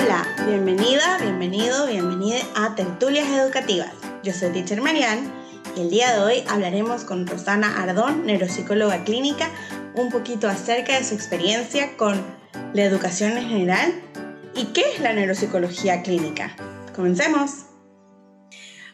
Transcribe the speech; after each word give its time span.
Hola, 0.00 0.24
bienvenida, 0.46 1.18
bienvenido, 1.20 1.88
bienvenida 1.88 2.38
a 2.54 2.76
Tertulias 2.76 3.28
Educativas. 3.30 3.92
Yo 4.22 4.32
soy 4.32 4.52
Teacher 4.52 4.80
Marianne 4.80 5.28
y 5.76 5.80
el 5.80 5.90
día 5.90 6.12
de 6.12 6.20
hoy 6.20 6.44
hablaremos 6.46 7.02
con 7.02 7.26
Rosana 7.26 7.82
Ardón, 7.82 8.24
neuropsicóloga 8.24 9.02
clínica, 9.02 9.50
un 9.96 10.08
poquito 10.10 10.46
acerca 10.46 10.96
de 10.96 11.04
su 11.04 11.16
experiencia 11.16 11.96
con 11.96 12.24
la 12.74 12.84
educación 12.84 13.36
en 13.38 13.48
general 13.48 13.92
y 14.54 14.66
qué 14.66 14.82
es 14.82 15.00
la 15.00 15.12
neuropsicología 15.12 16.00
clínica. 16.04 16.54
Comencemos. 16.94 17.66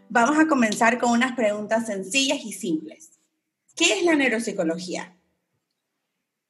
Vamos 0.08 0.38
a 0.38 0.46
comenzar 0.46 0.98
con 0.98 1.10
unas 1.10 1.36
preguntas 1.36 1.84
sencillas 1.84 2.42
y 2.46 2.52
simples. 2.52 3.20
¿Qué 3.76 3.98
es 3.98 4.06
la 4.06 4.14
neuropsicología? 4.14 5.14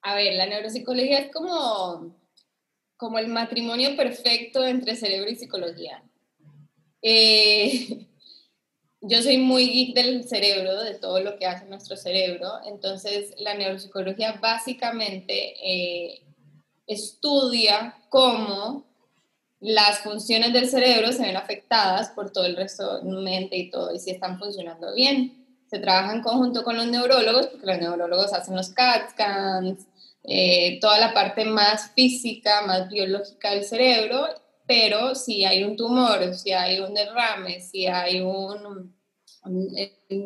A 0.03 0.15
ver, 0.15 0.35
la 0.35 0.47
neuropsicología 0.47 1.19
es 1.19 1.33
como, 1.33 2.15
como 3.05 3.19
el 3.19 3.29
matrimonio 3.29 3.97
perfecto 3.97 4.65
entre 4.65 4.97
cerebro 4.97 5.31
y 5.31 5.37
psicología. 5.37 6.03
Eh, 7.03 8.07
yo 9.03 9.21
soy 9.21 9.37
muy 9.37 9.69
geek 9.69 9.95
del 9.95 10.25
cerebro, 10.25 10.83
de 10.83 10.95
todo 10.95 11.21
lo 11.21 11.37
que 11.37 11.45
hace 11.45 11.67
nuestro 11.67 11.99
cerebro, 11.99 12.49
entonces 12.65 13.35
la 13.39 13.53
neuropsicología 13.53 14.39
básicamente 14.41 15.55
eh, 15.63 16.23
estudia 16.87 17.95
cómo 18.09 18.87
las 19.61 19.99
funciones 19.99 20.55
del 20.55 20.67
cerebro 20.67 21.13
se 21.13 21.25
ven 21.25 21.37
afectadas 21.37 22.09
por 22.09 22.33
todo 22.33 22.47
el 22.47 22.57
resto 22.57 23.03
mente 23.03 23.59
y 23.59 23.71
todo, 23.71 23.95
y 23.95 23.99
si 23.99 24.13
están 24.13 24.39
funcionando 24.39 24.95
bien. 24.95 25.45
Se 25.67 25.79
trabaja 25.79 26.15
en 26.15 26.23
conjunto 26.23 26.65
con 26.65 26.77
los 26.77 26.87
neurólogos, 26.87 27.49
porque 27.49 27.67
los 27.67 27.79
neurólogos 27.79 28.33
hacen 28.33 28.57
los 28.57 28.71
CAT 28.71 29.11
scans, 29.11 29.87
eh, 30.27 30.79
toda 30.81 30.99
la 30.99 31.13
parte 31.13 31.45
más 31.45 31.91
física, 31.93 32.63
más 32.63 32.89
biológica 32.89 33.51
del 33.51 33.65
cerebro, 33.65 34.27
pero 34.67 35.15
si 35.15 35.45
hay 35.45 35.63
un 35.65 35.77
tumor, 35.77 36.35
si 36.35 36.53
hay 36.53 36.81
un 36.81 36.95
derrame, 36.95 37.61
si 37.61 37.87
hay 37.87 38.23
un, 38.23 38.95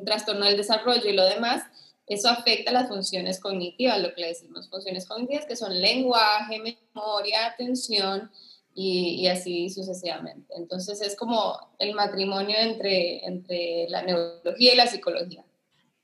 trastorno 0.04 0.46
del 0.46 0.56
desarrollo 0.56 1.08
y 1.08 1.14
lo 1.14 1.24
demás, 1.24 1.64
eso 2.06 2.28
afecta 2.28 2.70
las 2.70 2.88
funciones 2.88 3.40
cognitivas, 3.40 4.00
lo 4.00 4.14
que 4.14 4.20
le 4.20 4.28
decimos 4.28 4.70
funciones 4.70 5.06
cognitivas, 5.06 5.46
que 5.46 5.56
son 5.56 5.78
lenguaje, 5.80 6.60
memoria, 6.60 7.46
atención 7.46 8.30
y, 8.74 9.20
y, 9.20 9.26
así 9.26 9.68
sucesivamente. 9.68 10.54
Entonces 10.56 11.02
es 11.02 11.16
como 11.16 11.58
el 11.80 11.94
matrimonio 11.94 12.56
entre, 12.56 13.26
entre 13.26 13.88
la 13.88 14.02
neurología 14.02 14.74
y 14.74 14.76
la 14.76 14.86
psicología. 14.86 15.44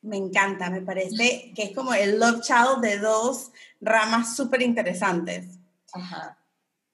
Me 0.04 0.18
encanta, 0.18 0.68
me 0.68 0.82
parece 0.82 1.52
que 1.56 1.62
es 1.62 1.70
como 1.74 1.94
el 1.94 2.20
love 2.20 2.42
child 2.42 2.82
de 2.82 2.98
dos 2.98 3.50
ramas 3.80 4.36
súper 4.36 4.60
interesantes. 4.60 5.46
Ajá. 5.92 6.38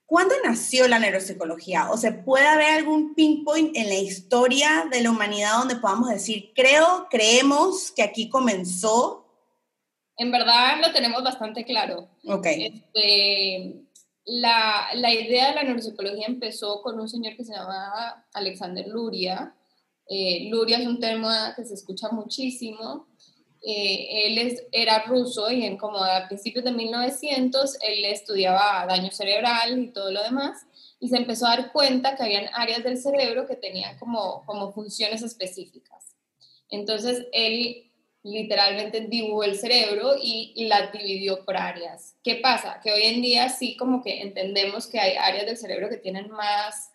¿Cuándo 0.07 0.35
nació 0.45 0.87
la 0.89 0.99
neuropsicología? 0.99 1.91
¿O 1.91 1.97
se 1.97 2.13
puede 2.13 2.47
haber 2.47 2.79
algún 2.79 3.15
pinpoint 3.15 3.77
en 3.77 3.89
la 3.89 3.97
historia 3.97 4.87
de 4.91 5.03
la 5.03 5.11
humanidad 5.11 5.59
donde 5.59 5.77
podamos 5.77 6.09
decir, 6.09 6.53
creo, 6.55 7.09
creemos 7.11 7.91
que 7.91 8.03
aquí 8.03 8.29
comenzó? 8.29 9.25
En 10.17 10.31
verdad 10.31 10.79
lo 10.81 10.93
tenemos 10.93 11.23
bastante 11.23 11.65
claro. 11.65 12.09
Ok. 12.27 12.47
Este, 12.47 13.85
la, 14.25 14.89
la, 14.95 15.13
idea 15.13 15.49
de 15.49 15.55
la 15.55 15.63
neuropsicología 15.65 16.27
empezó 16.27 16.83
con 16.83 17.01
un 17.01 17.09
señor 17.09 17.37
que 17.37 17.45
se 17.45 17.55
llamaba 17.55 18.27
Alexander 18.33 18.87
Luria. 18.87 19.55
Eh, 20.13 20.49
Luria 20.51 20.79
es 20.79 20.87
un 20.89 20.99
tema 20.99 21.55
que 21.55 21.65
se 21.65 21.75
escucha 21.75 22.09
muchísimo. 22.11 23.07
Eh, 23.63 24.27
él 24.27 24.39
es, 24.39 24.65
era 24.73 25.05
ruso 25.05 25.51
y 25.51 25.65
en 25.65 25.77
como 25.77 25.99
a 25.99 26.27
principios 26.27 26.65
de 26.65 26.73
1900 26.73 27.77
él 27.83 28.05
estudiaba 28.07 28.87
daño 28.89 29.11
cerebral 29.13 29.79
y 29.79 29.93
todo 29.93 30.11
lo 30.11 30.23
demás 30.23 30.67
y 30.99 31.09
se 31.09 31.19
empezó 31.19 31.47
a 31.47 31.57
dar 31.57 31.73
cuenta 31.73 32.17
que 32.17 32.23
habían 32.23 32.47
áreas 32.55 32.83
del 32.83 32.97
cerebro 32.97 33.47
que 33.47 33.57
tenían 33.57 33.99
como, 33.99 34.45
como 34.47 34.73
funciones 34.73 35.23
específicas. 35.23 36.17
Entonces 36.71 37.27
él 37.33 37.91
literalmente 38.23 39.03
dibujó 39.03 39.45
el 39.45 39.57
cerebro 39.57 40.15
y, 40.21 40.53
y 40.57 40.67
la 40.67 40.91
dividió 40.91 41.45
por 41.45 41.57
áreas. 41.57 42.17
¿Qué 42.25 42.37
pasa? 42.37 42.81
Que 42.83 42.93
hoy 42.93 43.03
en 43.05 43.23
día 43.23 43.49
sí 43.49 43.77
como 43.77 44.03
que 44.03 44.23
entendemos 44.23 44.87
que 44.87 44.99
hay 44.99 45.17
áreas 45.17 45.47
del 45.47 45.57
cerebro 45.57 45.89
que 45.89 45.97
tienen 45.99 46.31
más, 46.31 46.91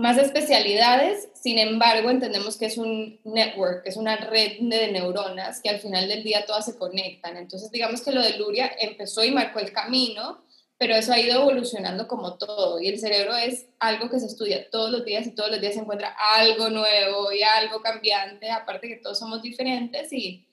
más 0.00 0.16
especialidades, 0.16 1.28
sin 1.34 1.58
embargo 1.58 2.08
entendemos 2.08 2.56
que 2.56 2.64
es 2.64 2.78
un 2.78 3.20
network, 3.22 3.82
es 3.84 3.98
una 3.98 4.16
red 4.16 4.52
de 4.58 4.90
neuronas 4.90 5.60
que 5.60 5.68
al 5.68 5.78
final 5.78 6.08
del 6.08 6.24
día 6.24 6.46
todas 6.46 6.64
se 6.64 6.78
conectan. 6.78 7.36
Entonces 7.36 7.70
digamos 7.70 8.00
que 8.00 8.12
lo 8.12 8.22
de 8.22 8.38
Luria 8.38 8.72
empezó 8.80 9.22
y 9.22 9.30
marcó 9.30 9.58
el 9.58 9.74
camino, 9.74 10.42
pero 10.78 10.94
eso 10.94 11.12
ha 11.12 11.20
ido 11.20 11.42
evolucionando 11.42 12.08
como 12.08 12.38
todo 12.38 12.80
y 12.80 12.88
el 12.88 12.98
cerebro 12.98 13.36
es 13.36 13.66
algo 13.78 14.08
que 14.08 14.18
se 14.18 14.24
estudia 14.24 14.70
todos 14.70 14.90
los 14.90 15.04
días 15.04 15.26
y 15.26 15.34
todos 15.34 15.50
los 15.50 15.60
días 15.60 15.74
se 15.74 15.80
encuentra 15.80 16.16
algo 16.18 16.70
nuevo 16.70 17.30
y 17.30 17.42
algo 17.42 17.82
cambiante, 17.82 18.50
aparte 18.50 18.88
que 18.88 18.96
todos 18.96 19.18
somos 19.18 19.42
diferentes 19.42 20.10
y, 20.14 20.46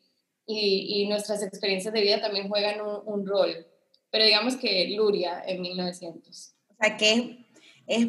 y, 0.46 1.04
y 1.04 1.08
nuestras 1.08 1.42
experiencias 1.42 1.94
de 1.94 2.02
vida 2.02 2.20
también 2.20 2.50
juegan 2.50 2.82
un, 2.82 3.02
un, 3.06 3.26
rol. 3.26 3.66
Pero 4.12 4.26
digamos 4.26 4.58
que 4.58 4.90
Luria 4.90 5.42
en 5.48 5.62
1900. 5.62 6.54
O 6.68 6.84
sea 6.84 6.98
que 6.98 7.46
es 7.88 8.08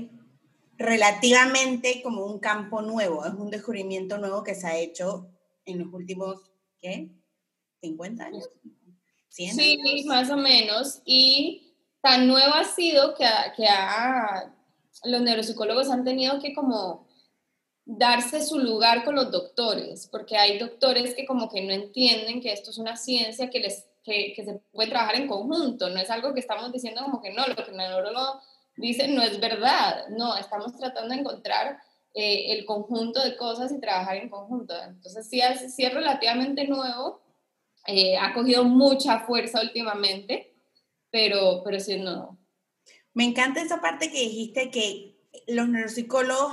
relativamente 0.78 2.00
como 2.02 2.24
un 2.24 2.38
campo 2.38 2.80
nuevo, 2.80 3.26
es 3.26 3.34
un 3.34 3.50
descubrimiento 3.50 4.16
nuevo 4.16 4.44
que 4.44 4.54
se 4.54 4.66
ha 4.68 4.78
hecho 4.78 5.28
en 5.64 5.80
los 5.80 5.92
últimos, 5.92 6.40
¿qué? 6.80 7.10
¿50 7.82 8.20
años? 8.20 8.48
¿100 9.36 9.52
sí, 9.54 9.80
años? 9.84 10.06
más 10.06 10.30
o 10.30 10.36
menos. 10.36 11.02
Y 11.04 11.74
tan 12.00 12.28
nuevo 12.28 12.54
ha 12.54 12.64
sido 12.64 13.14
que, 13.14 13.26
que 13.56 13.66
los 15.04 15.20
neuropsicólogos 15.20 15.90
han 15.90 16.04
tenido 16.04 16.40
que 16.40 16.54
como 16.54 17.08
darse 17.84 18.40
su 18.42 18.58
lugar 18.58 19.04
con 19.04 19.16
los 19.16 19.32
doctores, 19.32 20.08
porque 20.12 20.36
hay 20.36 20.58
doctores 20.58 21.14
que 21.14 21.26
como 21.26 21.48
que 21.48 21.62
no 21.62 21.72
entienden 21.72 22.40
que 22.40 22.52
esto 22.52 22.70
es 22.70 22.78
una 22.78 22.96
ciencia 22.96 23.50
que, 23.50 23.60
les, 23.60 23.86
que, 24.04 24.32
que 24.36 24.44
se 24.44 24.60
puede 24.72 24.90
trabajar 24.90 25.16
en 25.16 25.26
conjunto, 25.26 25.88
no 25.88 25.98
es 25.98 26.10
algo 26.10 26.34
que 26.34 26.40
estamos 26.40 26.70
diciendo 26.70 27.02
como 27.02 27.22
que 27.22 27.32
no, 27.32 27.46
lo 27.46 27.56
que 27.56 27.62
el 27.62 27.76
neurólogo 27.76 28.42
dice 28.78 29.08
no 29.08 29.22
es 29.22 29.38
verdad, 29.40 30.08
no, 30.10 30.36
estamos 30.36 30.76
tratando 30.76 31.14
de 31.14 31.20
encontrar 31.20 31.78
eh, 32.14 32.52
el 32.52 32.64
conjunto 32.64 33.22
de 33.22 33.36
cosas 33.36 33.70
y 33.72 33.80
trabajar 33.80 34.16
en 34.16 34.28
conjunto. 34.28 34.74
Entonces 34.82 35.28
sí 35.28 35.40
es, 35.40 35.74
sí 35.74 35.84
es 35.84 35.92
relativamente 35.92 36.66
nuevo, 36.66 37.20
eh, 37.86 38.16
ha 38.18 38.34
cogido 38.34 38.64
mucha 38.64 39.20
fuerza 39.20 39.60
últimamente, 39.60 40.54
pero, 41.10 41.62
pero 41.64 41.80
sí 41.80 41.98
no. 41.98 42.38
Me 43.14 43.24
encanta 43.24 43.60
esa 43.60 43.80
parte 43.80 44.10
que 44.10 44.20
dijiste 44.20 44.70
que 44.70 45.18
los 45.46 45.68
neuropsicólogos, 45.68 46.52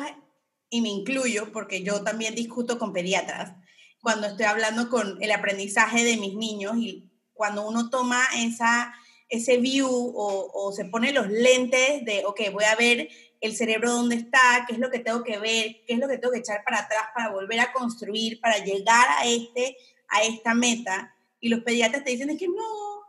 y 0.70 0.82
me 0.82 0.90
incluyo 0.90 1.52
porque 1.52 1.84
yo 1.84 2.04
también 2.04 2.36
discuto 2.36 2.80
con 2.80 2.92
pediatras, 2.92 3.54
cuando 4.02 4.28
estoy 4.28 4.46
hablando 4.46 4.90
con 4.90 5.22
el 5.22 5.32
aprendizaje 5.32 6.04
de 6.04 6.18
mis 6.18 6.36
niños 6.36 6.78
y 6.78 7.10
cuando 7.34 7.68
uno 7.68 7.90
toma 7.90 8.24
esa, 8.38 8.94
ese 9.30 9.58
view 9.58 9.90
o, 9.90 10.72
se 10.72 10.86
pone 10.86 11.12
los 11.12 11.30
lentes 11.30 12.06
de, 12.06 12.24
ok, 12.26 12.42
voy 12.52 12.66
a 12.66 12.76
ver 12.76 13.10
el 13.42 13.56
cerebro 13.56 13.92
dónde 13.92 14.16
está, 14.16 14.66
qué 14.68 14.74
es 14.74 14.80
lo 14.80 14.90
que 14.90 15.00
tengo 15.00 15.24
que 15.24 15.38
ver, 15.38 15.84
qué 15.86 15.94
es 15.94 16.00
lo 16.00 16.08
que 16.08 16.18
tengo 16.18 16.32
que 16.32 16.40
echar 16.40 16.64
para 16.64 16.80
atrás 16.80 17.06
para 17.14 17.32
volver 17.32 17.60
a 17.60 17.74
construir, 17.74 18.40
para 18.40 18.64
llegar 18.64 19.08
a, 19.20 19.26
este, 19.26 19.78
a 20.08 20.24
esta 20.24 20.54
meta. 20.54 21.16
Y 21.40 21.50
los 21.50 21.62
pediatras 21.62 22.04
te 22.04 22.12
dicen 22.12 22.30
es 22.30 22.40
que 22.40 22.48
no, 22.48 22.54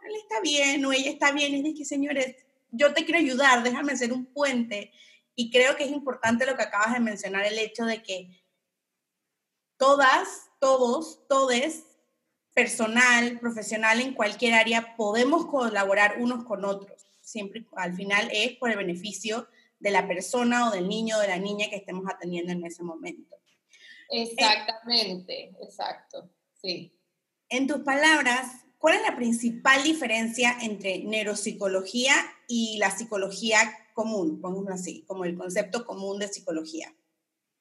él 0.06 0.15
está 0.16 0.41
bien 0.41 0.84
o 0.84 0.93
ella 0.93 1.10
está 1.10 1.32
bien, 1.32 1.53
dice 1.53 1.77
que 1.77 1.84
señores, 1.84 2.37
yo 2.71 2.93
te 2.93 3.04
quiero 3.04 3.21
ayudar, 3.21 3.62
déjame 3.62 3.97
ser 3.97 4.12
un 4.12 4.27
puente. 4.27 4.93
Y 5.34 5.50
creo 5.50 5.77
que 5.77 5.84
es 5.84 5.91
importante 5.91 6.47
lo 6.47 6.56
que 6.56 6.62
acabas 6.62 6.94
de 6.94 7.00
mencionar, 7.00 7.44
el 7.44 7.59
hecho 7.59 7.84
de 7.84 8.03
que 8.03 8.31
todas, 9.77 10.50
todos, 10.60 11.27
todes, 11.28 11.84
personal, 12.56 13.38
profesional, 13.38 14.00
en 14.00 14.14
cualquier 14.14 14.54
área, 14.54 14.96
podemos 14.96 15.44
colaborar 15.44 16.16
unos 16.18 16.44
con 16.44 16.64
otros. 16.64 17.04
Siempre, 17.20 17.66
al 17.76 17.94
final, 17.94 18.30
es 18.32 18.56
por 18.56 18.70
el 18.70 18.78
beneficio 18.78 19.47
de 19.78 19.91
la 19.91 20.08
persona 20.08 20.68
o 20.68 20.72
del 20.72 20.88
niño 20.88 21.18
o 21.18 21.20
de 21.20 21.28
la 21.28 21.38
niña 21.38 21.68
que 21.68 21.76
estemos 21.76 22.06
atendiendo 22.08 22.53
en 22.53 22.64
ese 22.64 22.82
momento. 22.82 23.36
Exactamente, 24.08 25.53
exacto, 25.60 26.30
sí. 26.62 26.98
En 27.50 27.66
tus 27.66 27.82
palabras, 27.82 28.66
¿Cuál 28.78 28.97
es 28.97 29.02
la 29.02 29.16
principal 29.16 29.82
diferencia 29.82 30.56
entre 30.60 30.98
neuropsicología 30.98 32.14
y 32.47 32.76
la 32.78 32.97
psicología 32.97 33.59
común, 33.94 34.41
pongámoslo 34.41 34.74
así, 34.74 35.02
como 35.09 35.24
el 35.24 35.36
concepto 35.36 35.84
común 35.84 36.18
de 36.18 36.28
psicología? 36.28 36.94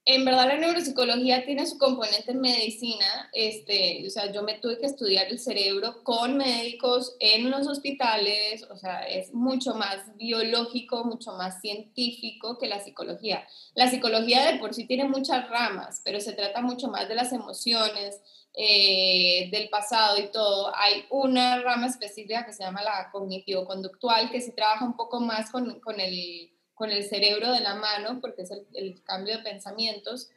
En 0.07 0.24
verdad 0.24 0.48
la 0.48 0.57
neuropsicología 0.57 1.46
tiene 1.46 1.66
su 1.66 1.80
componente 1.80 2.31
en 2.31 2.40
medicina, 2.40 3.28
este, 3.34 4.06
o 4.06 4.10
sea, 4.12 4.31
yo 4.31 4.44
me 4.44 4.60
tuve 4.60 4.78
que 4.78 4.86
estudiar 4.86 5.25
el 5.28 5.40
cerebro 5.40 6.04
con 6.04 6.38
médicos 6.38 7.16
en 7.19 7.50
los 7.50 7.66
hospitales, 7.66 8.68
o 8.69 8.78
sea, 8.78 9.07
es 9.07 9.34
mucho 9.34 9.74
más 9.74 10.16
biológico, 10.16 11.06
mucho 11.06 11.31
más 11.31 11.60
científico 11.60 12.60
que 12.60 12.68
la 12.68 12.81
psicología. 12.81 13.48
La 13.74 13.90
psicología 13.90 14.46
de 14.46 14.60
por 14.60 14.75
sí 14.75 14.86
tiene 14.86 15.06
muchas 15.06 15.50
ramas, 15.50 16.02
pero 16.06 16.19
se 16.19 16.34
trata 16.34 16.62
mucho 16.62 16.88
más 16.88 17.10
de 17.10 17.16
las 17.16 17.34
emociones, 17.34 18.22
eh, 18.58 19.50
del 19.51 19.68
pasado 19.68 20.18
y 20.18 20.31
todo, 20.31 20.72
hay 20.78 21.04
una 21.10 21.62
rama 21.62 21.88
específica 21.88 22.46
que 22.46 22.54
se 22.54 22.63
llama 22.63 22.81
la 22.84 23.10
cognitivo-conductual, 23.12 24.31
que 24.31 24.40
sí 24.40 24.54
trabaja 24.56 24.86
un 24.86 24.96
poco 24.96 25.19
más 25.19 25.51
con, 25.51 25.81
con, 25.81 26.00
el, 26.00 26.55
con 26.75 26.92
el 26.92 27.04
cerebro 27.04 27.51
de 27.51 27.62
la 27.62 27.75
mano, 27.75 28.19
porque 28.22 28.44
es 28.44 28.51
el, 28.51 29.01
cambio 29.04 29.38
de 29.38 29.44
pensamientos, 29.44 30.30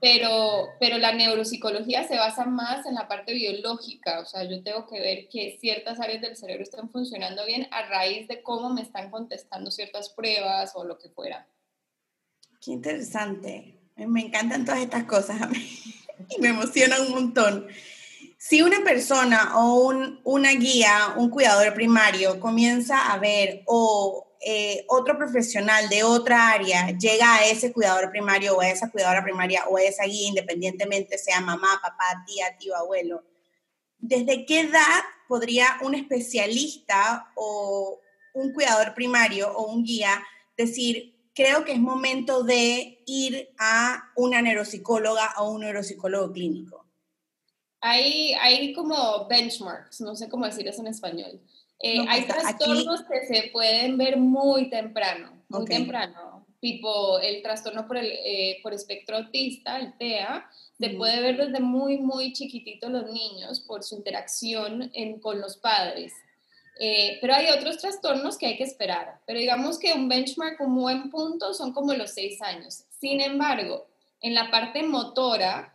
pero, 0.00 0.70
pero 0.80 0.98
la 0.98 1.12
neuropsicología 1.12 2.08
se 2.08 2.16
basa 2.16 2.44
más 2.44 2.86
en 2.86 2.94
la 2.94 3.06
parte 3.06 3.34
biológica, 3.34 4.18
o 4.18 4.24
sea, 4.24 4.42
yo 4.42 4.62
tengo 4.64 4.86
que 4.86 5.00
ver 5.00 5.28
que 5.28 5.58
ciertas 5.60 6.00
áreas 6.00 6.22
del 6.22 6.36
cerebro 6.36 6.64
están 6.64 6.90
funcionando 6.90 7.46
bien 7.46 7.68
a 7.70 7.86
raíz 7.86 8.26
de 8.26 8.42
cómo 8.42 8.70
me 8.70 8.82
están 8.82 9.10
contestando 9.10 9.70
ciertas 9.70 10.08
pruebas 10.08 10.72
o 10.74 10.84
lo 10.84 10.98
que 10.98 11.10
fuera. 11.10 11.46
Qué 12.60 12.72
interesante. 12.72 13.78
Me 13.96 14.22
encantan 14.22 14.64
todas 14.64 14.80
estas 14.80 15.04
cosas 15.04 15.36
y 16.30 16.38
me 16.40 16.48
emociona 16.48 17.00
un 17.00 17.10
montón. 17.10 17.66
Si 18.38 18.62
una 18.62 18.82
persona 18.82 19.56
o 19.56 19.86
un, 19.86 20.20
una 20.24 20.52
guía, 20.52 21.14
un 21.16 21.30
cuidador 21.30 21.74
primario 21.74 22.40
comienza 22.40 23.12
a 23.12 23.18
ver 23.18 23.62
o 23.66 24.31
eh, 24.44 24.84
otro 24.88 25.16
profesional 25.16 25.88
de 25.88 26.02
otra 26.02 26.50
área 26.50 26.90
llega 26.98 27.36
a 27.36 27.46
ese 27.46 27.72
cuidador 27.72 28.10
primario 28.10 28.56
o 28.56 28.60
a 28.60 28.68
esa 28.68 28.90
cuidadora 28.90 29.22
primaria 29.22 29.64
o 29.68 29.76
a 29.76 29.82
esa 29.82 30.04
guía, 30.04 30.28
independientemente 30.28 31.16
sea 31.16 31.40
mamá, 31.40 31.78
papá, 31.80 32.24
tía, 32.26 32.56
tío, 32.58 32.74
abuelo, 32.74 33.22
¿desde 33.98 34.44
qué 34.44 34.62
edad 34.62 35.02
podría 35.28 35.78
un 35.82 35.94
especialista 35.94 37.30
o 37.36 38.00
un 38.34 38.52
cuidador 38.52 38.94
primario 38.94 39.52
o 39.52 39.70
un 39.70 39.84
guía 39.84 40.22
decir, 40.56 41.14
creo 41.34 41.64
que 41.64 41.72
es 41.72 41.78
momento 41.78 42.42
de 42.42 43.02
ir 43.06 43.54
a 43.58 44.10
una 44.16 44.42
neuropsicóloga 44.42 45.34
o 45.38 45.52
un 45.52 45.60
neuropsicólogo 45.60 46.32
clínico? 46.32 46.84
Hay, 47.80 48.32
hay 48.34 48.72
como 48.72 49.26
benchmarks, 49.28 50.00
no 50.00 50.16
sé 50.16 50.28
cómo 50.28 50.46
decir 50.46 50.66
eso 50.66 50.80
en 50.80 50.88
español. 50.88 51.40
Eh, 51.82 52.04
hay 52.08 52.26
trastornos 52.26 53.02
que 53.02 53.26
se 53.26 53.50
pueden 53.50 53.98
ver 53.98 54.16
muy 54.16 54.70
temprano, 54.70 55.32
muy 55.48 55.64
temprano. 55.64 56.46
Tipo 56.60 57.18
el 57.18 57.42
trastorno 57.42 57.88
por, 57.88 57.96
el, 57.96 58.06
eh, 58.06 58.60
por 58.62 58.72
espectro 58.72 59.16
autista, 59.16 59.78
el 59.78 59.98
TEA, 59.98 60.48
se 60.78 60.90
puede 60.90 61.20
ver 61.20 61.36
desde 61.36 61.58
muy, 61.58 61.98
muy 61.98 62.32
chiquitito 62.32 62.88
los 62.88 63.10
niños 63.10 63.60
por 63.60 63.82
su 63.82 63.96
interacción 63.96 64.92
en, 64.94 65.18
con 65.18 65.40
los 65.40 65.56
padres. 65.56 66.12
Eh, 66.78 67.18
pero 67.20 67.34
hay 67.34 67.46
otros 67.50 67.78
trastornos 67.78 68.38
que 68.38 68.46
hay 68.46 68.56
que 68.56 68.64
esperar. 68.64 69.20
Pero 69.26 69.40
digamos 69.40 69.80
que 69.80 69.92
un 69.92 70.08
benchmark, 70.08 70.60
un 70.60 70.76
buen 70.76 71.10
punto, 71.10 71.52
son 71.52 71.72
como 71.72 71.94
los 71.94 72.12
seis 72.12 72.40
años. 72.42 72.84
Sin 73.00 73.20
embargo, 73.20 73.88
en 74.20 74.34
la 74.34 74.52
parte 74.52 74.84
motora, 74.84 75.74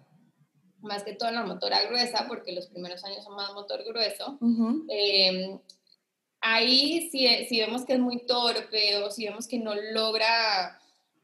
más 0.80 1.04
que 1.04 1.14
todo 1.14 1.28
en 1.30 1.36
la 1.36 1.44
motora 1.44 1.84
gruesa, 1.84 2.26
porque 2.30 2.54
los 2.54 2.68
primeros 2.68 3.04
años 3.04 3.26
son 3.26 3.36
más 3.36 3.54
motor 3.54 3.84
grueso, 3.84 4.38
ahí 6.42 7.10
si, 7.10 7.46
si, 7.46 7.60
vemos 7.60 7.86
que 7.86 7.94
es 7.94 8.00
muy 8.00 8.26
torpe 8.26 8.98
o 8.98 9.12
si 9.12 9.26
vemos 9.26 9.48
que 9.48 9.60
no 9.60 9.74
logra 9.76 10.80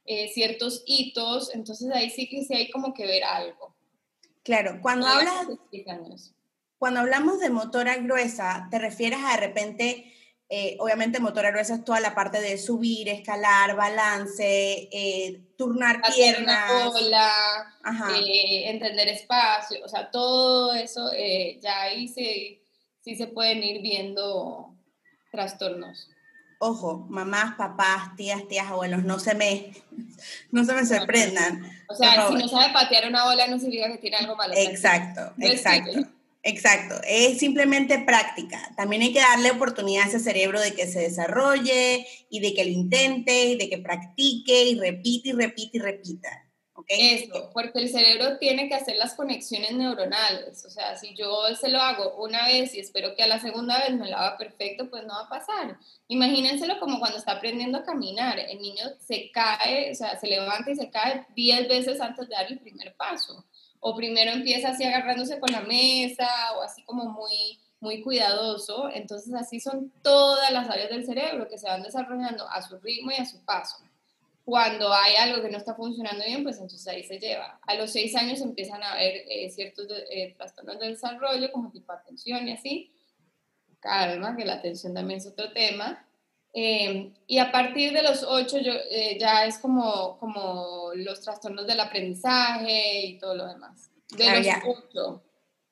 eh, 0.06 0.30
ciertos 0.34 0.84
hitos, 0.86 1.54
entonces 1.54 1.90
ahí 1.94 2.10
sí 2.10 2.28
que 2.28 2.44
sí 2.44 2.54
hay 2.54 2.70
como 2.70 2.94
que 2.94 3.06
ver 3.06 3.24
algo. 3.24 3.74
Claro, 4.44 4.80
cuando 4.82 5.08
hablas, 5.08 5.48
cuando 6.78 7.00
hablamos 7.00 7.40
de 7.40 7.50
motora 7.50 7.96
gruesa, 7.96 8.68
te 8.70 8.80
refieres 8.80 9.20
a 9.24 9.36
de 9.36 9.48
repente, 9.48 10.14
eh, 10.50 10.76
obviamente 10.82 11.22
motora 11.22 11.52
gruesa 11.52 11.76
es 11.76 11.86
toda 11.86 12.02
la 12.02 12.14
parte 12.14 12.42
de 12.42 12.58
subir, 12.58 13.08
escalar, 13.08 13.78
balance, 13.78 14.90
eh, 14.92 15.42
turnar 15.58 16.02
piernas. 16.14 16.92
Cola, 16.92 17.74
entender 18.66 19.08
espacio, 19.08 19.86
o 19.86 19.88
sea, 19.88 20.12
todo 20.12 20.74
eso 20.74 21.10
ya 21.62 21.84
ahí 21.84 22.10
sí, 22.10 22.62
sí 23.00 23.16
se 23.16 23.28
pueden 23.28 23.64
ir 23.64 23.82
viendo 23.82 24.73
trastornos. 25.34 26.10
Ojo, 26.60 27.08
mamás, 27.10 27.56
papás, 27.56 28.16
tías, 28.16 28.48
tías, 28.48 28.68
abuelos, 28.68 29.04
no 29.04 29.20
se 29.20 29.34
me, 29.34 29.74
no 30.52 30.64
se 30.64 30.74
me 30.74 30.86
sorprendan. 30.86 31.70
O 31.90 31.96
sea, 31.96 32.28
si 32.30 32.36
no 32.36 32.48
sabe 32.48 32.72
patear 32.72 33.10
una 33.10 33.26
bola 33.26 33.48
no 33.48 33.60
significa 33.60 33.92
que 33.92 33.98
tiene 33.98 34.18
algo 34.18 34.36
malo. 34.36 34.54
Exacto, 34.56 35.34
exacto. 35.40 36.08
Exacto, 36.46 36.96
es 37.08 37.40
simplemente 37.40 38.00
práctica. 38.00 38.60
También 38.76 39.02
hay 39.02 39.14
que 39.14 39.20
darle 39.20 39.52
oportunidad 39.52 40.04
a 40.04 40.08
ese 40.10 40.20
cerebro 40.20 40.60
de 40.60 40.74
que 40.74 40.88
se 40.88 41.00
desarrolle 41.00 42.06
y 42.30 42.42
de 42.42 42.54
que 42.54 42.66
lo 42.66 42.72
intente, 42.72 43.46
y 43.46 43.56
de 43.56 43.70
que 43.70 43.78
practique 43.78 44.66
y 44.66 44.78
repite 44.78 45.30
y 45.30 45.32
repite 45.32 45.78
y 45.78 45.80
repita. 45.80 46.43
Eso, 46.88 47.50
porque 47.54 47.80
el 47.80 47.90
cerebro 47.90 48.38
tiene 48.38 48.68
que 48.68 48.76
hacer 48.76 48.96
las 48.98 49.16
conexiones 49.16 49.74
neuronales. 49.74 50.66
O 50.66 50.70
sea, 50.70 50.96
si 50.96 51.16
yo 51.16 51.44
se 51.60 51.70
lo 51.70 51.80
hago 51.80 52.16
una 52.24 52.48
vez 52.48 52.74
y 52.76 52.80
espero 52.80 53.16
que 53.16 53.24
a 53.24 53.28
la 53.28 53.40
segunda 53.40 53.80
vez 53.80 53.98
me 53.98 54.10
lo 54.10 54.18
haga 54.18 54.38
perfecto, 54.38 54.90
pues 54.90 55.04
no 55.06 55.14
va 55.14 55.22
a 55.22 55.30
pasar. 55.30 55.78
Imagínenselo 56.08 56.80
como 56.80 57.00
cuando 57.00 57.18
está 57.18 57.34
aprendiendo 57.34 57.80
a 57.80 57.84
caminar. 57.84 58.40
El 58.40 58.60
niño 58.60 58.86
se 59.00 59.32
cae, 59.32 59.92
o 59.92 59.96
sea, 59.96 60.20
se 60.20 60.28
levanta 60.28 60.72
y 60.72 60.76
se 60.76 60.90
cae 60.90 61.26
10 61.36 61.68
veces 61.68 62.02
antes 62.02 62.28
de 62.28 62.36
dar 62.36 62.52
el 62.52 62.60
primer 62.60 62.96
paso. 62.96 63.46
O 63.80 63.96
primero 63.96 64.32
empieza 64.32 64.70
así 64.70 64.84
agarrándose 64.84 65.40
con 65.40 65.52
la 65.52 65.62
mesa 65.62 66.28
o 66.58 66.62
así 66.62 66.84
como 66.84 67.06
muy 67.06 67.60
muy 67.84 68.02
cuidadoso, 68.02 68.90
entonces 68.94 69.34
así 69.34 69.60
son 69.60 69.92
todas 70.02 70.50
las 70.52 70.70
áreas 70.70 70.90
del 70.90 71.06
cerebro 71.06 71.50
que 71.50 71.58
se 71.58 71.68
van 71.68 71.84
desarrollando 71.84 72.48
a 72.48 72.62
su 72.62 72.78
ritmo 72.78 73.12
y 73.12 73.16
a 73.16 73.26
su 73.26 73.44
paso. 73.44 73.76
Cuando 74.46 74.94
hay 74.94 75.16
algo 75.16 75.42
que 75.42 75.50
no 75.50 75.58
está 75.58 75.74
funcionando 75.74 76.26
bien, 76.26 76.44
pues 76.44 76.58
entonces 76.58 76.86
ahí 76.88 77.04
se 77.04 77.18
lleva. 77.18 77.60
A 77.62 77.76
los 77.76 77.92
seis 77.92 78.14
años 78.16 78.42
empiezan 78.42 78.84
a 78.84 78.94
haber 78.94 79.24
eh, 79.30 79.50
ciertos 79.50 79.88
eh, 80.10 80.34
trastornos 80.38 80.80
de 80.80 80.90
desarrollo, 80.90 81.52
como 81.52 81.72
tipo 81.72 81.94
atención 81.94 82.48
y 82.48 82.52
así. 82.52 82.92
Calma, 83.80 84.36
que 84.36 84.44
la 84.44 84.56
atención 84.56 84.94
también 84.94 85.20
es 85.20 85.28
otro 85.28 85.52
tema. 85.54 86.06
Eh, 86.54 87.14
y 87.26 87.38
a 87.40 87.52
partir 87.52 87.94
de 87.94 88.04
los 88.04 88.24
ocho 88.24 88.60
yo, 88.60 88.74
ya 89.18 89.46
es 89.46 89.58
como, 89.58 90.18
como 90.20 90.92
los 90.94 91.22
trastornos 91.22 91.66
del 91.66 91.80
aprendizaje 91.80 93.06
y 93.06 93.18
todo 93.18 93.36
lo 93.36 93.48
demás. 93.48 93.92
De 94.10 94.40
los 94.40 94.48
ocho. 94.68 95.24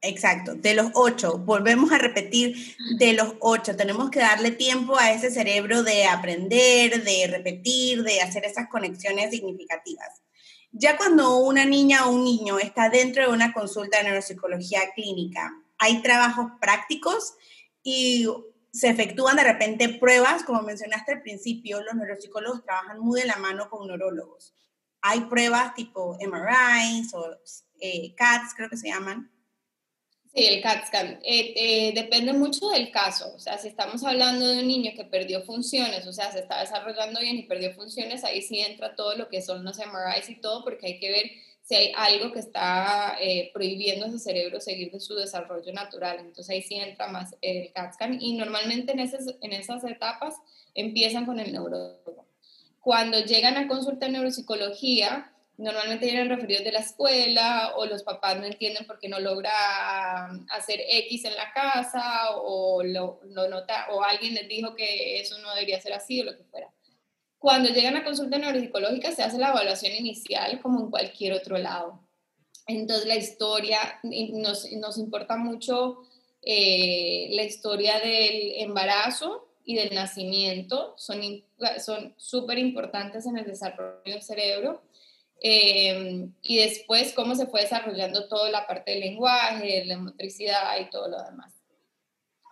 Exacto, 0.04 0.56
de 0.56 0.74
los 0.74 0.88
ocho, 0.96 1.38
volvemos 1.38 1.92
a 1.92 2.00
repetir, 2.00 2.76
de 2.98 3.14
los 3.14 3.36
ocho, 3.40 3.76
tenemos 3.76 4.10
que 4.10 4.20
darle 4.20 4.50
tiempo 4.50 4.98
a 4.98 5.12
ese 5.12 5.30
cerebro 5.30 5.84
de 5.84 6.06
aprender, 6.06 7.04
de 7.04 7.28
repetir, 7.28 8.02
de 8.02 8.20
hacer 8.20 8.44
esas 8.46 8.68
conexiones 8.68 9.30
significativas. 9.30 10.24
Ya 10.72 10.98
cuando 10.98 11.38
una 11.38 11.66
niña 11.66 12.08
o 12.08 12.14
un 12.14 12.24
niño 12.24 12.58
está 12.58 12.90
dentro 12.90 13.28
de 13.28 13.34
una 13.34 13.54
consulta 13.54 14.00
de 14.00 14.06
neuropsicología 14.06 14.80
clínica, 14.96 15.52
hay 15.78 16.02
trabajos 16.02 16.48
prácticos 16.60 17.36
y 17.84 18.28
se 18.72 18.90
efectúan 18.90 19.36
de 19.36 19.44
repente 19.44 19.90
pruebas, 19.90 20.44
como 20.44 20.64
mencionaste 20.64 21.14
al 21.14 21.22
principio, 21.22 21.84
los 21.84 21.94
neuropsicólogos 21.94 22.64
trabajan 22.64 23.00
muy 23.00 23.22
de 23.22 23.28
la 23.28 23.36
mano 23.36 23.70
con 23.70 23.88
neurólogos. 23.88 24.56
Hay 25.02 25.22
pruebas 25.22 25.76
tipo 25.76 26.18
MRIs 26.20 27.14
o 27.14 27.38
eh, 27.80 28.16
CATs, 28.16 28.56
creo 28.56 28.70
que 28.70 28.78
se 28.78 28.88
llaman, 28.88 29.30
Sí, 30.34 30.46
el 30.46 30.62
CAT 30.62 30.88
scan. 30.88 31.20
Eh, 31.24 31.54
eh, 31.56 31.92
depende 31.94 32.32
mucho 32.32 32.70
del 32.70 32.90
caso. 32.90 33.34
O 33.36 33.40
sea, 33.40 33.58
si 33.58 33.68
estamos 33.68 34.02
hablando 34.06 34.48
de 34.48 34.60
un 34.60 34.68
niño 34.68 34.92
que 34.96 35.04
perdió 35.04 35.42
funciones, 35.44 36.08
o 36.08 36.14
sea, 36.14 36.32
se 36.32 36.40
está 36.40 36.62
desarrollando 36.62 37.20
bien 37.20 37.38
y 37.38 37.44
perdió 37.44 37.74
funciones, 37.74 38.24
ahí 38.24 38.42
sí 38.42 38.60
entra 38.60 38.96
todo 38.96 39.16
lo 39.16 39.28
que 39.28 39.42
son 39.42 39.66
los 39.66 39.78
MRIs 39.78 40.30
y 40.30 40.40
todo, 40.40 40.64
porque 40.64 40.88
hay 40.88 41.00
que 41.00 41.12
ver 41.12 41.32
si 41.64 41.76
hay 41.76 41.92
algo 41.96 42.32
que 42.32 42.40
está 42.40 43.18
eh, 43.20 43.52
prohibiendo 43.54 44.06
a 44.06 44.10
ese 44.10 44.20
cerebro 44.20 44.62
seguir 44.62 44.92
de 44.92 45.02
su 45.02 45.16
desarrollo 45.16 45.74
natural. 45.74 46.20
Entonces 46.20 46.50
ahí 46.50 46.62
sí 46.62 46.76
entra 46.76 47.08
más 47.08 47.36
el 47.42 47.72
CAT 47.74 47.94
scan 47.96 48.22
y 48.22 48.38
normalmente 48.38 48.94
en 48.94 49.00
esas, 49.00 49.36
en 49.42 49.52
esas 49.52 49.84
etapas 49.84 50.36
empiezan 50.74 51.26
con 51.26 51.40
el 51.40 51.52
neurólogo. 51.52 52.26
Cuando 52.80 53.20
llegan 53.20 53.58
a 53.58 53.68
consulta 53.68 54.06
de 54.06 54.14
neuropsicología, 54.14 55.31
normalmente 55.58 56.06
vienen 56.06 56.30
referidos 56.30 56.64
de 56.64 56.72
la 56.72 56.80
escuela 56.80 57.74
o 57.76 57.86
los 57.86 58.04
papás 58.04 58.38
no 58.38 58.46
entienden 58.46 58.86
por 58.86 59.00
qué 59.00 59.08
no 59.08 59.20
logra 59.20 60.26
hacer 60.50 60.82
X 60.88 61.26
en 61.26 61.36
la 61.36 61.52
casa 61.54 62.36
o, 62.38 62.84
lo, 62.84 63.20
nota, 63.24 63.88
o 63.92 64.04
alguien 64.04 64.34
les 64.34 64.48
dijo 64.48 64.76
que 64.76 65.20
eso 65.20 65.38
no 65.40 65.54
debería 65.54 65.80
ser 65.80 65.94
así 65.94 66.22
o 66.22 66.26
lo 66.26 66.38
que 66.38 66.44
fuera. 66.46 66.72
Cuando 67.38 67.70
llegan 67.70 67.96
a 67.96 68.04
consulta 68.04 68.38
neuropsicológica 68.38 69.12
se 69.12 69.24
hace 69.24 69.38
la 69.38 69.50
evaluación 69.50 69.94
inicial 69.94 70.60
como 70.62 70.80
en 70.80 70.92
cualquier 70.92 71.34
otro 71.34 71.58
lado. 71.58 72.08
Entonces 72.68 73.06
la 73.08 73.16
historia, 73.16 73.80
nos, 74.04 74.72
nos 74.72 74.98
importa 74.98 75.36
mucho 75.38 76.04
eh, 76.42 77.28
la 77.32 77.44
historia 77.44 78.00
del 78.00 78.54
embarazo 78.58 79.48
y 79.64 79.76
del 79.76 79.94
nacimiento, 79.94 80.96
son 80.98 82.14
súper 82.18 82.58
importantes 82.58 83.26
en 83.28 83.38
el 83.38 83.46
desarrollo 83.46 84.02
del 84.06 84.24
cerebro 84.24 84.82
Em, 85.44 86.34
y 86.44 86.58
después 86.58 87.14
cómo 87.14 87.34
se 87.36 87.48
fue 87.48 87.62
desarrollando 87.62 88.28
toda 88.28 88.52
la 88.52 88.68
parte 88.68 88.92
del 88.92 89.00
lenguaje, 89.00 89.86
la 89.86 89.98
motricidad 89.98 90.80
y 90.80 90.90
todo 90.92 91.08
lo 91.08 91.24
demás. 91.24 91.52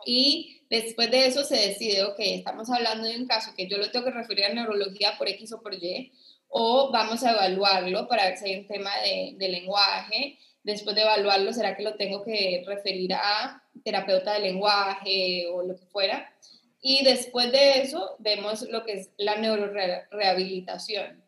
Y 0.05 0.63
después 0.71 1.11
de 1.11 1.27
eso 1.27 1.43
se 1.43 1.55
decide, 1.55 2.03
ok, 2.03 2.15
estamos 2.19 2.69
hablando 2.71 3.07
de 3.07 3.17
un 3.17 3.27
caso 3.27 3.53
que 3.55 3.67
yo 3.67 3.77
lo 3.77 3.91
tengo 3.91 4.05
que 4.05 4.11
referir 4.11 4.45
a 4.45 4.53
neurología 4.53 5.17
por 5.17 5.27
X 5.29 5.53
o 5.53 5.61
por 5.61 5.75
Y, 5.75 6.11
o 6.47 6.91
vamos 6.91 7.23
a 7.23 7.31
evaluarlo 7.31 8.07
para 8.07 8.25
ver 8.25 8.37
si 8.37 8.45
hay 8.45 8.59
un 8.61 8.67
tema 8.67 8.91
de, 9.03 9.33
de 9.37 9.49
lenguaje. 9.49 10.39
Después 10.63 10.95
de 10.95 11.03
evaluarlo, 11.03 11.53
¿será 11.53 11.77
que 11.77 11.83
lo 11.83 11.95
tengo 11.95 12.23
que 12.23 12.63
referir 12.65 13.13
a 13.13 13.63
terapeuta 13.83 14.33
de 14.33 14.39
lenguaje 14.39 15.47
o 15.51 15.61
lo 15.61 15.75
que 15.77 15.85
fuera? 15.85 16.33
Y 16.81 17.03
después 17.03 17.51
de 17.51 17.81
eso 17.81 18.15
vemos 18.19 18.63
lo 18.63 18.83
que 18.83 18.93
es 18.93 19.09
la 19.17 19.35
neurorehabilitación, 19.35 21.18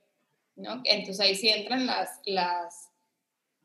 ¿no? 0.62 0.82
Entonces 0.86 1.20
ahí 1.20 1.36
sí 1.36 1.50
entran 1.50 1.86
las, 1.86 2.20
las, 2.25 2.89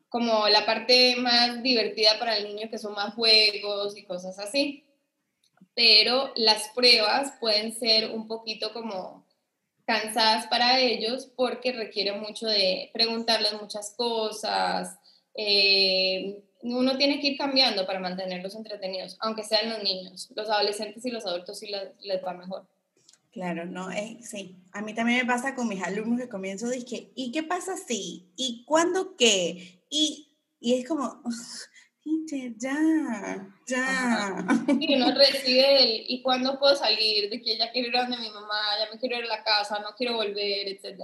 como 0.09 0.47
la 0.47 0.65
parte 0.65 1.15
más 1.17 1.61
divertida 1.63 2.19
para 2.19 2.37
el 2.37 2.45
niño, 2.45 2.69
que 2.69 2.77
son 2.77 2.93
más 2.93 3.13
juegos 3.13 3.97
y 3.97 4.03
cosas 4.03 4.39
así. 4.39 4.83
Pero 5.75 6.31
las 6.35 6.69
pruebas 6.69 7.33
pueden 7.39 7.71
ser 7.71 8.11
un 8.11 8.27
poquito 8.27 8.73
como 8.73 9.25
cansadas 9.85 10.47
para 10.47 10.79
ellos 10.79 11.31
porque 11.35 11.71
requiere 11.71 12.11
mucho 12.11 12.47
de 12.47 12.89
preguntarles 12.93 13.53
muchas 13.53 13.93
cosas, 13.95 14.97
eh, 15.33 16.43
uno 16.61 16.97
tiene 16.97 17.19
que 17.19 17.27
ir 17.27 17.37
cambiando 17.37 17.85
para 17.85 17.99
mantenerlos 17.99 18.55
entretenidos, 18.55 19.15
aunque 19.19 19.43
sean 19.43 19.69
los 19.69 19.83
niños. 19.83 20.29
Los 20.35 20.49
adolescentes 20.49 21.05
y 21.05 21.11
los 21.11 21.25
adultos 21.25 21.59
sí 21.59 21.71
les, 22.01 22.25
va 22.25 22.33
mejor. 22.33 22.67
Claro, 23.37 23.67
no, 23.67 23.89
sí. 24.23 24.55
A 24.71 24.81
mí 24.81 24.95
también 24.95 25.19
me 25.19 25.31
pasa 25.31 25.53
con 25.53 25.67
mis 25.67 25.83
alumnos 25.83 26.19
que 26.19 26.27
comienzo 26.27 26.71
que, 26.89 27.11
¿y 27.13 27.31
qué 27.31 27.43
pasa 27.43 27.77
si? 27.77 28.31
¿Y 28.35 28.65
cuándo 28.65 29.15
qué? 29.15 29.83
Y, 29.91 30.35
y 30.59 30.73
es 30.73 30.87
como, 30.87 31.21
ya, 32.57 33.47
ya. 33.67 34.47
Y 34.79 34.95
uno 34.95 35.13
recibe 35.13 35.83
el, 35.83 36.05
¿y 36.07 36.23
cuándo 36.23 36.57
puedo 36.57 36.75
salir? 36.75 37.29
De 37.29 37.39
que 37.39 37.59
ya 37.59 37.71
quiero 37.71 37.89
ir 37.89 37.97
a 37.97 38.07
donde 38.07 38.17
mi 38.17 38.31
mamá, 38.31 38.59
ya 38.79 38.91
me 38.91 38.99
quiero 38.99 39.19
ir 39.19 39.25
a 39.25 39.37
la 39.37 39.43
casa, 39.43 39.77
no 39.81 39.89
quiero 39.95 40.15
volver, 40.15 40.69
etc. 40.69 41.03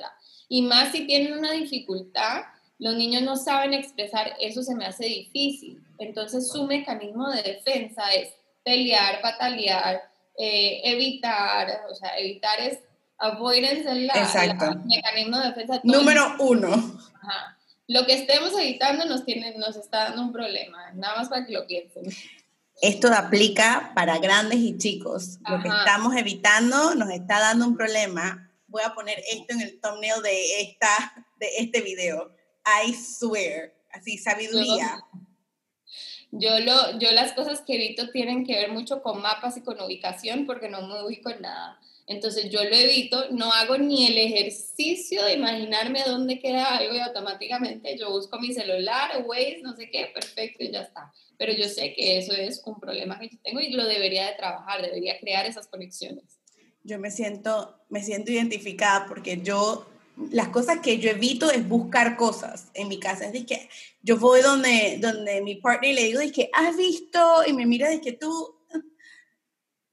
Y 0.50 0.63
más 0.63 0.92
si 0.92 1.06
tienen 1.06 1.38
una 1.38 1.52
dificultad, 1.52 2.46
los 2.80 2.96
niños 2.96 3.22
no 3.22 3.36
saben 3.36 3.75
expresar, 3.75 4.34
eso 4.40 4.63
se 4.63 4.74
me 4.74 4.88
hace 4.88 5.06
difícil. 5.06 5.84
Entonces 6.00 6.52
su 6.52 6.66
mecanismo 6.66 7.30
de 7.30 7.44
defensa 7.44 8.12
es 8.12 8.34
pelear, 8.63 9.22
patalear, 9.22 10.12
eh, 10.38 10.82
evitar, 10.84 11.84
o 11.90 11.96
sea, 11.96 12.18
evitar 12.18 12.60
es 12.60 12.80
avoidance 13.18 13.90
el 13.90 14.08
mecanismo 14.86 15.40
de 15.40 15.48
defensa. 15.50 15.82
Número 15.84 16.36
uno. 16.40 17.00
Lo 17.88 18.06
que 18.06 18.13
estemos 18.13 18.54
evitando 18.58 19.06
nos, 19.06 19.25
tiene, 19.25 19.58
nos 19.58 19.75
está 19.75 20.06
dando 20.06 20.22
un 20.22 20.34
problema, 20.34 20.92
nada 20.94 21.18
más 21.18 21.30
para 21.30 21.46
que 21.46 21.54
lo 21.54 21.68
piensen. 21.68 22.04
Esto 22.82 23.13
aplica 23.13 23.92
para 23.96 24.18
grandes 24.20 24.60
y 24.60 24.78
chicos. 24.78 25.40
Lo 25.48 25.62
que 25.62 25.70
estamos 25.70 26.16
evitando 26.16 26.96
nos 26.96 27.10
está 27.12 27.40
dando 27.40 27.68
un 27.68 27.78
problema. 27.78 28.50
Voy 28.68 28.82
a 28.84 28.94
poner 28.94 29.20
esto 29.32 29.54
en 29.54 29.62
el 29.62 29.80
thumbnail 29.80 30.22
de, 30.24 30.62
esta, 30.62 31.13
de 31.40 31.48
este 31.60 31.82
video 31.82 32.32
I 32.86 32.94
swear, 32.94 33.74
así, 33.92 34.18
sabiduría. 34.18 35.04
Yo, 36.36 36.60
lo, 36.60 36.98
yo 36.98 37.12
las 37.12 37.34
cosas 37.34 37.62
que 37.62 37.75
evito 37.75 38.10
tienen 38.10 38.44
que 38.44 38.56
ver 38.56 38.72
mucho 38.72 39.04
con 39.04 39.22
mapas 39.22 39.56
y 39.56 39.62
con 39.62 39.80
ubicación 39.80 40.48
porque 40.48 40.68
no 40.68 40.88
me 40.88 41.04
ubico 41.04 41.30
en 41.30 41.42
nada. 41.42 41.80
Entonces 42.08 42.50
yo 42.50 42.63
lo 42.63 42.75
evito, 42.75 43.30
no 43.30 43.54
hago 43.54 43.78
ni 43.78 44.08
el 44.08 44.18
ejercicio 44.18 45.24
de 45.24 45.34
imaginarme 45.34 46.02
dónde 46.06 46.40
queda 46.40 46.75
algo 46.75 46.96
y 46.96 47.00
automáticamente 47.00 47.96
yo 47.98 48.10
busco 48.10 48.40
mi 48.40 48.52
celular, 48.52 49.24
Waze, 49.25 49.60
no 49.62 49.75
sé 49.75 49.92
qué, 49.92 50.10
perfecto 50.12 50.63
y 50.63 50.72
ya 50.72 50.82
está. 50.82 51.13
Pero 51.38 51.54
yo 51.54 51.70
sé 51.70 51.94
que 51.94 52.18
eso 52.18 52.34
es 52.34 52.63
un 52.66 52.80
problema 52.80 53.20
que 53.20 53.30
yo 53.30 53.38
tengo 53.44 53.60
y 53.60 53.70
lo 53.70 53.86
debería 53.86 54.25
de 54.25 54.34
trabajar, 54.34 54.82
debería 54.82 55.20
crear 55.20 55.46
esas 55.46 55.68
conexiones. 55.68 56.40
Yo 56.84 56.98
me 56.98 57.12
siento, 57.12 57.80
me 57.90 58.02
siento 58.02 58.32
identificada 58.32 59.06
porque 59.08 59.40
yo 59.42 59.86
las 60.15 60.50
cosas 60.50 60.79
que 60.79 61.00
yo 61.00 61.10
evito 61.10 61.51
es 61.51 61.67
buscar 61.67 62.15
cosas 62.17 62.67
en 62.74 62.88
mi 62.88 63.00
casa. 63.00 63.25
Es 63.25 63.46
que 63.46 63.70
yo 64.01 64.17
voy 64.17 64.41
donde, 64.41 64.98
donde 65.00 65.41
mi 65.41 65.55
partner 65.55 65.91
y 65.91 65.93
le 65.93 66.03
digo, 66.03 66.20
es 66.22 66.32
que 66.32 66.50
has 66.53 66.77
visto 66.77 67.43
y 67.46 67.53
me 67.53 67.65
mira 67.65 67.89
de 67.89 68.01
que 68.01 68.13
tú, 68.13 68.60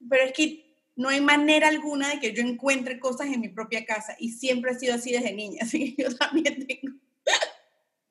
pero 0.09 0.23
es 0.23 0.33
que 0.33 0.71
no 0.95 1.09
hay 1.09 1.21
manera 1.21 1.67
alguna 1.67 2.09
de 2.09 2.19
que 2.19 2.33
yo 2.33 2.43
encuentre 2.43 2.99
cosas 2.99 3.27
en 3.27 3.41
mi 3.41 3.49
propia 3.49 3.85
casa 3.85 4.15
y 4.19 4.31
siempre 4.31 4.71
ha 4.71 4.79
sido 4.79 4.95
así 4.95 5.11
desde 5.11 5.33
niña, 5.33 5.61
así 5.63 5.95
que 5.95 6.03
yo 6.03 6.15
también 6.15 6.67
tengo. 6.67 6.95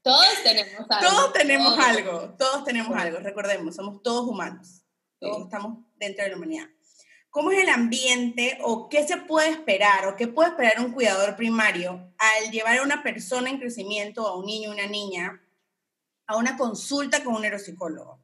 Todos 0.02 0.43
tenemos 0.43 0.90
algo. 0.90 1.09
Todos 1.09 1.33
tenemos 1.35 1.79
algo, 1.79 2.35
todos 2.38 2.64
tenemos 2.64 2.97
algo, 2.97 3.19
recordemos, 3.19 3.76
somos 3.76 4.02
todos 4.02 4.26
humanos, 4.26 4.83
todos 5.19 5.45
estamos 5.45 5.85
dentro 5.97 6.25
de 6.25 6.31
la 6.31 6.37
humanidad. 6.37 6.67
¿Cómo 7.31 7.53
es 7.53 7.63
el 7.63 7.69
ambiente 7.69 8.59
o 8.63 8.89
qué 8.89 9.07
se 9.07 9.17
puede 9.17 9.51
esperar 9.51 10.09
o 10.09 10.17
qué 10.17 10.27
puede 10.27 10.51
esperar 10.51 10.81
un 10.81 10.93
cuidador 10.93 11.37
primario 11.37 12.13
al 12.19 12.51
llevar 12.51 12.79
a 12.79 12.83
una 12.83 13.05
persona 13.05 13.51
en 13.51 13.61
crecimiento, 13.61 14.27
a 14.27 14.37
un 14.37 14.47
niño 14.47 14.73
una 14.73 14.87
niña, 14.89 15.41
a 16.27 16.37
una 16.37 16.57
consulta 16.57 17.23
con 17.23 17.35
un 17.37 17.43
neuropsicólogo? 17.43 18.19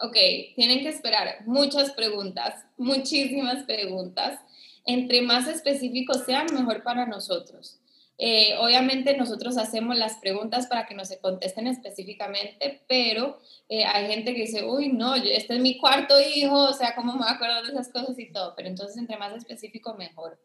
Ok, 0.00 0.16
tienen 0.56 0.80
que 0.80 0.88
esperar 0.88 1.46
muchas 1.46 1.92
preguntas, 1.92 2.64
muchísimas 2.76 3.62
preguntas. 3.62 4.40
Entre 4.84 5.22
más 5.22 5.46
específicos 5.46 6.24
sean, 6.26 6.46
mejor 6.52 6.82
para 6.82 7.06
nosotros. 7.06 7.78
Eh, 8.16 8.54
obviamente 8.60 9.16
nosotros 9.16 9.58
hacemos 9.58 9.96
las 9.96 10.18
preguntas 10.18 10.68
para 10.68 10.86
que 10.86 10.94
nos 10.94 11.08
se 11.08 11.18
contesten 11.18 11.66
específicamente, 11.66 12.84
pero 12.88 13.38
eh, 13.68 13.84
hay 13.84 14.06
gente 14.06 14.34
que 14.34 14.42
dice, 14.42 14.64
uy, 14.64 14.88
no, 14.88 15.16
este 15.16 15.54
es 15.54 15.60
mi 15.60 15.78
cuarto 15.78 16.14
hijo, 16.20 16.56
o 16.56 16.72
sea, 16.72 16.94
¿cómo 16.94 17.14
me 17.14 17.24
voy 17.24 17.62
de 17.62 17.72
esas 17.72 17.88
cosas 17.90 18.18
y 18.18 18.32
todo? 18.32 18.54
Pero 18.56 18.68
entonces, 18.68 18.96
entre 18.96 19.16
más 19.16 19.34
específico, 19.34 19.94
mejor. 19.94 20.38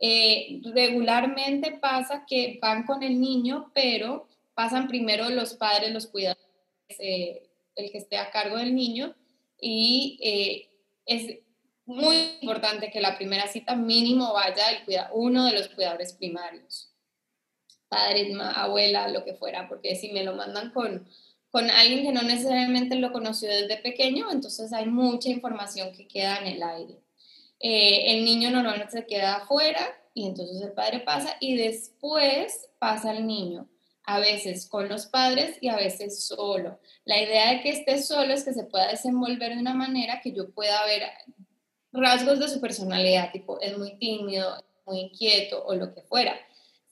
Eh, 0.00 0.60
regularmente 0.74 1.78
pasa 1.80 2.24
que 2.28 2.58
van 2.60 2.84
con 2.84 3.02
el 3.02 3.18
niño, 3.18 3.70
pero 3.74 4.28
pasan 4.54 4.86
primero 4.86 5.30
los 5.30 5.54
padres, 5.54 5.92
los 5.92 6.06
cuidadores, 6.08 6.44
el 6.98 7.90
que 7.90 7.98
esté 7.98 8.18
a 8.18 8.30
cargo 8.30 8.58
del 8.58 8.74
niño, 8.74 9.14
y 9.60 10.68
es 11.06 11.38
muy 11.86 12.16
importante 12.40 12.90
que 12.90 13.00
la 13.00 13.16
primera 13.16 13.46
cita 13.46 13.74
mínimo 13.74 14.32
vaya 14.34 14.70
el 14.70 14.84
uno 15.12 15.46
de 15.46 15.52
los 15.52 15.68
cuidadores 15.68 16.12
primarios 16.12 16.93
padre, 17.94 18.32
abuela, 18.54 19.08
lo 19.08 19.24
que 19.24 19.34
fuera, 19.34 19.68
porque 19.68 19.94
si 19.96 20.12
me 20.12 20.24
lo 20.24 20.34
mandan 20.34 20.70
con, 20.70 21.08
con 21.50 21.70
alguien 21.70 22.02
que 22.02 22.12
no 22.12 22.22
necesariamente 22.22 22.96
lo 22.96 23.12
conoció 23.12 23.48
desde 23.48 23.76
pequeño, 23.76 24.30
entonces 24.30 24.72
hay 24.72 24.86
mucha 24.86 25.28
información 25.28 25.92
que 25.92 26.08
queda 26.08 26.38
en 26.38 26.46
el 26.46 26.62
aire. 26.62 27.00
Eh, 27.60 28.16
el 28.16 28.24
niño 28.24 28.50
normalmente 28.50 28.92
se 28.92 29.06
queda 29.06 29.36
afuera 29.36 29.80
y 30.12 30.26
entonces 30.26 30.60
el 30.60 30.72
padre 30.72 31.00
pasa 31.00 31.36
y 31.40 31.56
después 31.56 32.68
pasa 32.78 33.12
el 33.12 33.26
niño, 33.26 33.68
a 34.04 34.18
veces 34.18 34.68
con 34.68 34.88
los 34.88 35.06
padres 35.06 35.56
y 35.60 35.68
a 35.68 35.76
veces 35.76 36.24
solo. 36.24 36.80
La 37.04 37.22
idea 37.22 37.52
de 37.52 37.60
que 37.62 37.70
esté 37.70 38.02
solo 38.02 38.34
es 38.34 38.44
que 38.44 38.52
se 38.52 38.64
pueda 38.64 38.88
desenvolver 38.88 39.54
de 39.54 39.60
una 39.60 39.74
manera 39.74 40.20
que 40.20 40.32
yo 40.32 40.50
pueda 40.50 40.84
ver 40.86 41.04
rasgos 41.92 42.40
de 42.40 42.48
su 42.48 42.60
personalidad, 42.60 43.30
tipo 43.32 43.60
es 43.60 43.78
muy 43.78 43.96
tímido, 43.98 44.62
muy 44.84 45.00
inquieto 45.00 45.64
o 45.64 45.74
lo 45.74 45.94
que 45.94 46.02
fuera 46.02 46.34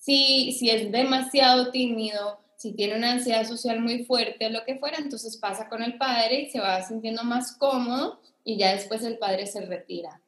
si, 0.02 0.50
si 0.50 0.68
es 0.68 0.90
demasiado 0.90 1.70
tímido, 1.70 2.40
si 2.56 2.72
tiene 2.72 2.96
una 2.96 3.12
ansiedad 3.12 3.46
social 3.46 3.78
muy 3.78 4.04
fuerte 4.04 4.46
o 4.46 4.50
lo 4.50 4.64
que 4.64 4.74
fuera, 4.74 4.98
entonces 4.98 5.36
pasa 5.36 5.68
con 5.68 5.80
el 5.80 5.96
padre 5.96 6.40
y 6.40 6.50
se 6.50 6.58
va 6.58 6.82
sintiendo 6.82 7.22
más 7.22 7.56
cómodo 7.56 8.20
y 8.44 8.56
ya 8.56 8.72
después 8.72 9.04
el 9.04 9.18
padre 9.18 9.46
se 9.46 9.64
retira. 9.64 10.20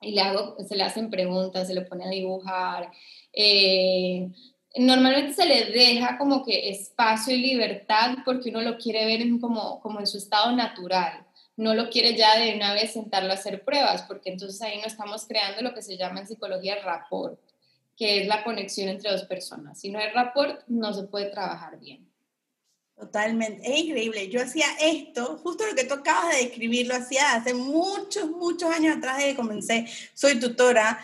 Y 0.00 0.12
le 0.12 0.20
hago, 0.20 0.56
se 0.64 0.76
le 0.76 0.84
hacen 0.84 1.10
preguntas, 1.10 1.66
se 1.66 1.74
le 1.74 1.82
pone 1.82 2.04
a 2.04 2.08
dibujar. 2.08 2.92
Eh, 3.32 4.30
normalmente 4.76 5.34
se 5.34 5.46
le 5.46 5.72
deja 5.72 6.16
como 6.16 6.44
que 6.44 6.70
espacio 6.70 7.34
y 7.34 7.38
libertad 7.38 8.18
porque 8.24 8.50
uno 8.50 8.62
lo 8.62 8.78
quiere 8.78 9.06
ver 9.06 9.26
como, 9.40 9.80
como 9.80 9.98
en 9.98 10.06
su 10.06 10.18
estado 10.18 10.52
natural. 10.52 11.26
No 11.56 11.74
lo 11.74 11.90
quiere 11.90 12.14
ya 12.14 12.38
de 12.38 12.54
una 12.54 12.74
vez 12.74 12.92
sentarlo 12.92 13.32
a 13.32 13.34
hacer 13.34 13.64
pruebas, 13.64 14.02
porque 14.02 14.30
entonces 14.30 14.62
ahí 14.62 14.78
no 14.78 14.86
estamos 14.86 15.26
creando 15.26 15.62
lo 15.62 15.74
que 15.74 15.82
se 15.82 15.96
llama 15.96 16.20
en 16.20 16.28
psicología 16.28 16.76
rapport 16.84 17.40
que 18.00 18.22
es 18.22 18.26
la 18.26 18.42
conexión 18.42 18.88
entre 18.88 19.12
dos 19.12 19.24
personas. 19.24 19.78
Si 19.78 19.90
no 19.90 19.98
hay 19.98 20.08
rapport, 20.12 20.62
no 20.68 20.94
se 20.94 21.02
puede 21.02 21.26
trabajar 21.26 21.78
bien. 21.78 22.08
Totalmente, 22.96 23.60
es 23.62 23.78
increíble. 23.78 24.30
Yo 24.30 24.40
hacía 24.40 24.64
esto, 24.80 25.38
justo 25.42 25.66
lo 25.66 25.74
que 25.74 25.84
tú 25.84 25.92
acabas 25.92 26.34
de 26.34 26.44
describir, 26.44 26.86
lo 26.86 26.94
hacía 26.94 27.34
hace 27.34 27.52
muchos, 27.52 28.30
muchos 28.30 28.74
años 28.74 28.96
atrás 28.96 29.18
de 29.18 29.24
que 29.24 29.36
comencé, 29.36 29.86
soy 30.14 30.40
tutora 30.40 30.98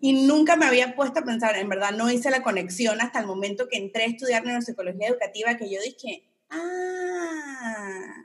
y 0.00 0.26
nunca 0.26 0.56
me 0.56 0.66
había 0.66 0.96
puesto 0.96 1.20
a 1.20 1.24
pensar, 1.24 1.54
en 1.54 1.68
verdad 1.68 1.92
no 1.92 2.10
hice 2.10 2.32
la 2.32 2.42
conexión 2.42 3.00
hasta 3.00 3.20
el 3.20 3.26
momento 3.26 3.68
que 3.68 3.76
entré 3.76 4.02
a 4.02 4.06
estudiar 4.06 4.44
neuropsicología 4.44 5.06
educativa, 5.06 5.56
que 5.56 5.70
yo 5.70 5.80
dije, 5.80 6.24
ah. 6.50 8.24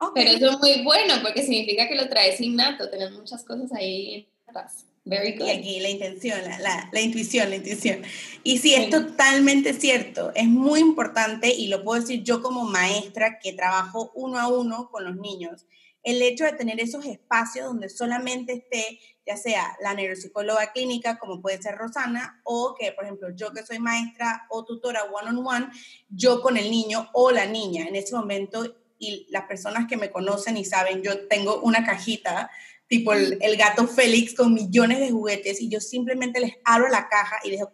Okay. 0.00 0.24
Pero 0.24 0.36
eso 0.36 0.50
es 0.50 0.58
muy 0.58 0.82
bueno 0.84 1.14
porque 1.22 1.42
significa 1.42 1.86
que 1.86 1.94
lo 1.94 2.08
traes 2.08 2.40
innato, 2.40 2.88
tenés 2.88 3.12
muchas 3.12 3.44
cosas 3.44 3.72
ahí 3.72 4.26
atrás. 4.46 4.86
Y 5.04 5.50
aquí 5.50 5.80
la 5.80 5.88
intención, 5.88 6.38
la, 6.60 6.88
la, 6.92 7.00
intuición, 7.00 7.50
la 7.50 7.56
intuición. 7.56 8.02
Y 8.44 8.58
sí, 8.58 8.74
es 8.74 8.90
totalmente 8.90 9.72
cierto. 9.72 10.30
Es 10.34 10.46
muy 10.46 10.80
importante, 10.80 11.52
y 11.52 11.68
lo 11.68 11.82
puedo 11.82 12.00
decir 12.00 12.22
yo 12.22 12.42
como 12.42 12.64
maestra 12.64 13.38
que 13.38 13.52
trabajo 13.52 14.12
uno 14.14 14.38
a 14.38 14.48
uno 14.48 14.90
con 14.90 15.04
los 15.04 15.16
niños, 15.16 15.66
el 16.02 16.22
hecho 16.22 16.44
de 16.44 16.52
tener 16.52 16.80
esos 16.80 17.04
espacios 17.06 17.66
donde 17.66 17.88
solamente 17.88 18.52
esté, 18.52 19.00
ya 19.26 19.36
sea 19.36 19.76
la 19.82 19.94
neuropsicóloga 19.94 20.72
clínica, 20.72 21.18
como 21.18 21.42
puede 21.42 21.60
ser 21.60 21.76
Rosana, 21.76 22.40
o 22.44 22.74
que, 22.78 22.92
por 22.92 23.04
ejemplo, 23.04 23.28
yo 23.34 23.52
que 23.52 23.64
soy 23.64 23.78
maestra 23.78 24.46
o 24.50 24.64
tutora 24.64 25.04
one-on-one, 25.04 25.70
yo 26.08 26.40
con 26.40 26.56
el 26.56 26.70
niño 26.70 27.08
o 27.14 27.30
la 27.30 27.46
niña. 27.46 27.86
En 27.86 27.96
ese 27.96 28.14
momento 28.14 28.76
y 29.00 29.26
las 29.30 29.46
personas 29.46 29.88
que 29.88 29.96
me 29.96 30.10
conocen 30.10 30.56
y 30.56 30.64
saben, 30.64 31.02
yo 31.02 31.26
tengo 31.26 31.60
una 31.62 31.84
cajita 31.84 32.50
tipo 32.86 33.12
el, 33.12 33.38
el, 33.40 33.56
gato 33.56 33.86
Félix 33.86 34.34
con 34.34 34.52
millones 34.52 34.98
de 34.98 35.10
juguetes 35.10 35.60
y 35.60 35.68
yo 35.68 35.80
simplemente 35.80 36.40
les 36.40 36.54
abro 36.64 36.88
la 36.88 37.08
caja 37.08 37.38
y 37.44 37.52
dejo 37.52 37.72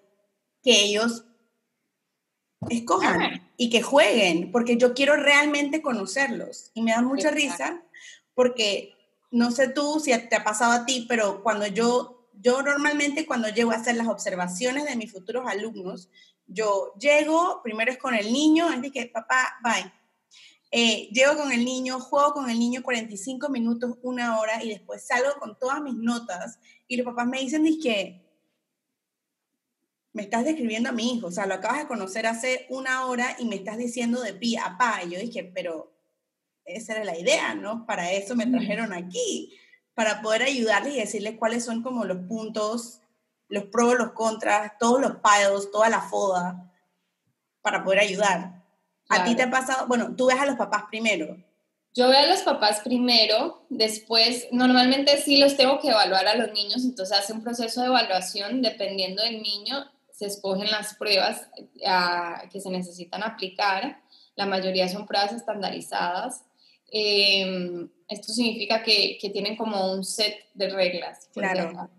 que 0.63 0.85
ellos 0.85 1.25
escojan 2.69 3.51
y 3.57 3.71
que 3.71 3.83
jueguen, 3.83 4.53
porque 4.53 4.77
yo 4.77 4.95
quiero 4.95 5.17
realmente 5.17 5.81
conocerlos. 5.81 6.71
Y 6.75 6.83
me 6.83 6.93
da 6.93 7.03
mucha 7.03 7.31
risa 7.31 7.83
porque 8.35 8.95
no 9.31 9.51
sé 9.51 9.69
tú 9.69 10.01
si 10.01 10.17
te 10.29 10.37
ha 10.37 10.45
pasado 10.45 10.73
a 10.73 10.87
ti, 10.87 11.07
pero 11.09 11.43
cuando 11.43 11.67
yo, 11.67 12.29
yo 12.35 12.63
normalmente 12.63 13.27
cuando 13.27 13.49
llego 13.49 13.71
a 13.71 13.77
hacer 13.77 13.97
las 13.97 14.09
observaciones 14.09 14.85
de 14.85 14.97
mis 14.97 15.13
futuros 15.13 15.47
alumnos, 15.47 16.11
yo 16.47 16.93
llego, 17.01 17.63
primero 17.65 17.91
es 17.91 17.99
con 17.99 18.15
el 18.15 18.33
niño, 18.33 18.71
es 18.71 18.83
de 18.83 18.93
que 18.93 19.07
papá, 19.07 19.59
bye 19.65 19.93
eh, 20.71 21.09
llego 21.13 21.37
con 21.37 21.53
el 21.53 21.65
niño, 21.65 22.01
juego 22.01 22.33
con 22.33 22.51
el 22.51 22.59
niño 22.59 22.83
45 22.83 23.49
minutos, 23.49 23.97
una 24.03 24.39
hora 24.39 24.63
y 24.63 24.71
después 24.71 25.07
salgo 25.07 25.39
con 25.39 25.59
todas 25.59 25.81
mis 25.81 25.95
notas 25.95 26.59
y 26.89 26.97
los 26.97 27.07
papás 27.07 27.27
me 27.27 27.41
dicen, 27.41 27.65
que 27.81 28.27
me 30.13 30.23
estás 30.23 30.45
describiendo 30.45 30.89
a 30.89 30.93
mi 30.93 31.13
hijo, 31.13 31.27
o 31.27 31.31
sea, 31.31 31.47
lo 31.47 31.55
acabas 31.55 31.81
de 31.81 31.89
conocer 31.89 32.27
hace 32.27 32.67
una 32.71 33.05
hora 33.07 33.37
y 33.39 33.45
me 33.45 33.57
estás 33.57 33.77
diciendo 33.77 34.23
de 34.23 34.33
pi 34.33 34.57
a 34.57 34.79
pa. 34.79 35.03
Y 35.05 35.11
yo 35.11 35.21
dije, 35.21 35.45
pero 35.55 35.93
esa 36.65 36.95
era 36.95 37.05
la 37.05 37.19
idea, 37.19 37.55
¿no? 37.55 37.85
Para 37.85 38.13
eso 38.13 38.35
me 38.35 38.47
trajeron 38.47 38.95
aquí, 38.95 39.55
para 39.95 40.23
poder 40.23 40.45
ayudarles 40.45 40.95
y 40.95 41.01
decirles 41.01 41.37
cuáles 41.39 41.67
son 41.67 41.83
como 41.83 42.07
los 42.07 42.27
puntos, 42.27 43.03
los 43.49 43.65
pros, 43.65 43.99
los 43.99 44.13
contras, 44.13 44.73
todos 44.79 45.03
los 45.03 45.17
piles, 45.17 45.71
toda 45.71 45.91
la 45.91 46.01
foda, 46.01 46.73
para 47.61 47.85
poder 47.85 48.01
ayudar. 48.01 48.56
¿A 49.09 49.25
ti 49.25 49.35
te 49.35 49.43
ha 49.45 49.51
pasado? 49.51 49.87
Bueno, 49.87 50.15
tú 50.17 50.27
ves 50.27 50.39
a 50.39 50.47
los 50.47 50.57
papás 50.57 50.85
primero. 50.91 51.37
Yo 51.95 52.09
veo 52.09 52.19
a 52.19 52.27
los 52.27 52.43
papás 52.43 52.81
primero, 52.81 53.65
después 53.71 54.49
normalmente 54.53 55.17
sí 55.17 55.39
los 55.39 55.57
tengo 55.57 55.81
que 55.81 55.89
evaluar 55.89 56.27
a 56.27 56.37
los 56.37 56.53
niños, 56.53 56.85
entonces 56.85 57.17
hace 57.17 57.33
un 57.33 57.43
proceso 57.43 57.81
de 57.81 57.87
evaluación 57.87 58.61
dependiendo 58.61 59.23
del 59.23 59.41
niño, 59.41 59.91
se 60.13 60.27
escogen 60.27 60.71
las 60.71 60.95
pruebas 60.97 61.49
ah, 61.87 62.43
que 62.53 62.61
se 62.61 62.69
necesitan 62.69 63.23
aplicar, 63.23 64.03
la 64.35 64.45
mayoría 64.45 64.89
son 64.91 65.07
pruebas 65.07 65.33
estandarizadas. 65.33 66.45
Em, 66.91 67.89
esto 68.09 68.33
significa 68.33 68.83
que, 68.83 69.17
que, 69.19 69.31
tienen 69.31 69.57
como 69.57 69.93
un 69.93 70.05
set 70.05 70.37
de 70.53 70.69
reglas. 70.69 71.29
Claro. 71.33 71.91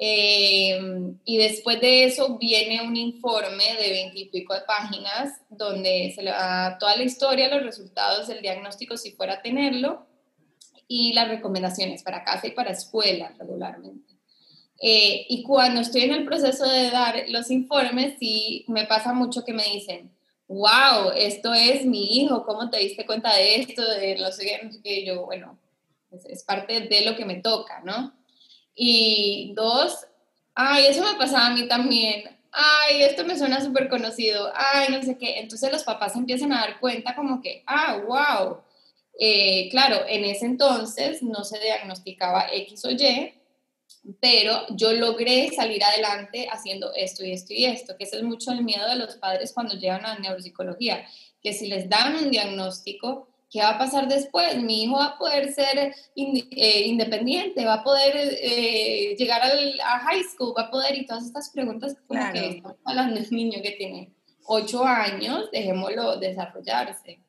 Em, 0.00 1.18
y 1.24 1.38
después 1.38 1.80
de 1.80 2.04
eso 2.04 2.38
viene 2.38 2.80
un 2.86 2.96
informe 2.96 3.64
de 3.80 3.90
veintipico 3.90 4.54
de 4.54 4.60
páginas 4.60 5.40
donde 5.50 6.12
se 6.14 6.22
le 6.22 6.30
da 6.30 6.78
toda 6.78 6.96
la 6.96 7.02
historia, 7.02 7.52
los 7.52 7.64
resultados 7.64 8.28
del 8.28 8.40
diagnóstico 8.40 8.96
si 8.96 9.10
fuera 9.10 9.34
a 9.34 9.42
tenerlo 9.42 10.06
y 10.86 11.12
las 11.14 11.26
recomendaciones 11.26 12.04
para 12.04 12.22
casa 12.22 12.46
y 12.46 12.52
para 12.52 12.70
escuela 12.70 13.34
regularmente. 13.36 14.14
Eh, 14.80 15.26
y 15.28 15.42
cuando 15.42 15.80
estoy 15.80 16.02
en 16.02 16.14
el 16.14 16.24
proceso 16.24 16.64
de 16.64 16.90
dar 16.90 17.24
los 17.30 17.50
informes, 17.50 18.14
sí 18.20 18.64
me 18.68 18.86
pasa 18.86 19.12
mucho 19.12 19.44
que 19.44 19.52
me 19.52 19.64
dicen, 19.64 20.12
wow, 20.46 21.10
esto 21.16 21.52
es 21.52 21.84
mi 21.84 22.18
hijo, 22.18 22.44
¿cómo 22.44 22.70
te 22.70 22.78
diste 22.78 23.04
cuenta 23.04 23.34
de 23.34 23.56
esto? 23.56 23.82
De 23.82 24.16
lo 24.16 24.28
que 24.82 25.04
yo, 25.04 25.26
bueno, 25.26 25.58
es 26.28 26.44
parte 26.44 26.82
de 26.82 27.00
lo 27.04 27.16
que 27.16 27.24
me 27.24 27.40
toca, 27.42 27.82
¿no? 27.84 28.17
Y 28.80 29.54
dos, 29.56 30.06
ay, 30.54 30.86
eso 30.86 31.02
me 31.02 31.18
pasaba 31.18 31.46
a 31.46 31.50
mí 31.50 31.66
también. 31.66 32.30
Ay, 32.52 33.02
esto 33.02 33.24
me 33.24 33.36
suena 33.36 33.60
súper 33.60 33.88
conocido. 33.88 34.52
Ay, 34.54 34.86
no 34.90 35.02
sé 35.02 35.18
qué. 35.18 35.40
Entonces 35.40 35.72
los 35.72 35.82
papás 35.82 36.14
empiezan 36.14 36.52
a 36.52 36.60
dar 36.60 36.78
cuenta 36.78 37.16
como 37.16 37.42
que, 37.42 37.64
ah, 37.66 38.00
wow. 38.06 38.58
Eh, 39.18 39.68
claro, 39.70 40.04
en 40.06 40.24
ese 40.24 40.46
entonces 40.46 41.24
no 41.24 41.42
se 41.42 41.58
diagnosticaba 41.58 42.46
X 42.52 42.84
o 42.84 42.90
Y, 42.92 43.34
pero 44.20 44.64
yo 44.70 44.92
logré 44.92 45.50
salir 45.50 45.82
adelante 45.82 46.48
haciendo 46.48 46.92
esto 46.94 47.24
y 47.24 47.32
esto 47.32 47.52
y 47.52 47.64
esto, 47.64 47.96
que 47.96 48.04
ese 48.04 48.18
es 48.18 48.22
mucho 48.22 48.52
el 48.52 48.62
miedo 48.62 48.88
de 48.88 48.94
los 48.94 49.16
padres 49.16 49.52
cuando 49.52 49.74
llegan 49.74 50.06
a 50.06 50.20
neuropsicología, 50.20 51.04
que 51.42 51.52
si 51.52 51.66
les 51.66 51.88
dan 51.88 52.14
un 52.14 52.30
diagnóstico, 52.30 53.28
¿Qué 53.50 53.60
va 53.60 53.70
a 53.70 53.78
pasar 53.78 54.08
después? 54.08 54.62
Mi 54.62 54.84
hijo 54.84 54.96
va 54.96 55.06
a 55.06 55.18
poder 55.18 55.52
ser 55.52 55.94
eh, 56.16 56.82
independiente, 56.86 57.64
va 57.64 57.74
a 57.74 57.84
poder 57.84 58.14
eh, 58.16 59.16
llegar 59.16 59.42
al, 59.42 59.80
a 59.80 60.00
high 60.00 60.22
school, 60.22 60.52
va 60.56 60.64
a 60.64 60.70
poder, 60.70 60.96
y 60.98 61.06
todas 61.06 61.24
estas 61.24 61.48
preguntas 61.50 61.96
como 62.06 62.20
que 62.32 62.48
estamos 62.48 62.76
hablando 62.84 63.14
del 63.20 63.30
niño 63.30 63.60
que 63.62 63.70
tiene 63.72 64.12
ocho 64.44 64.84
años, 64.84 65.50
dejémoslo 65.50 66.18
desarrollarse. 66.18 67.22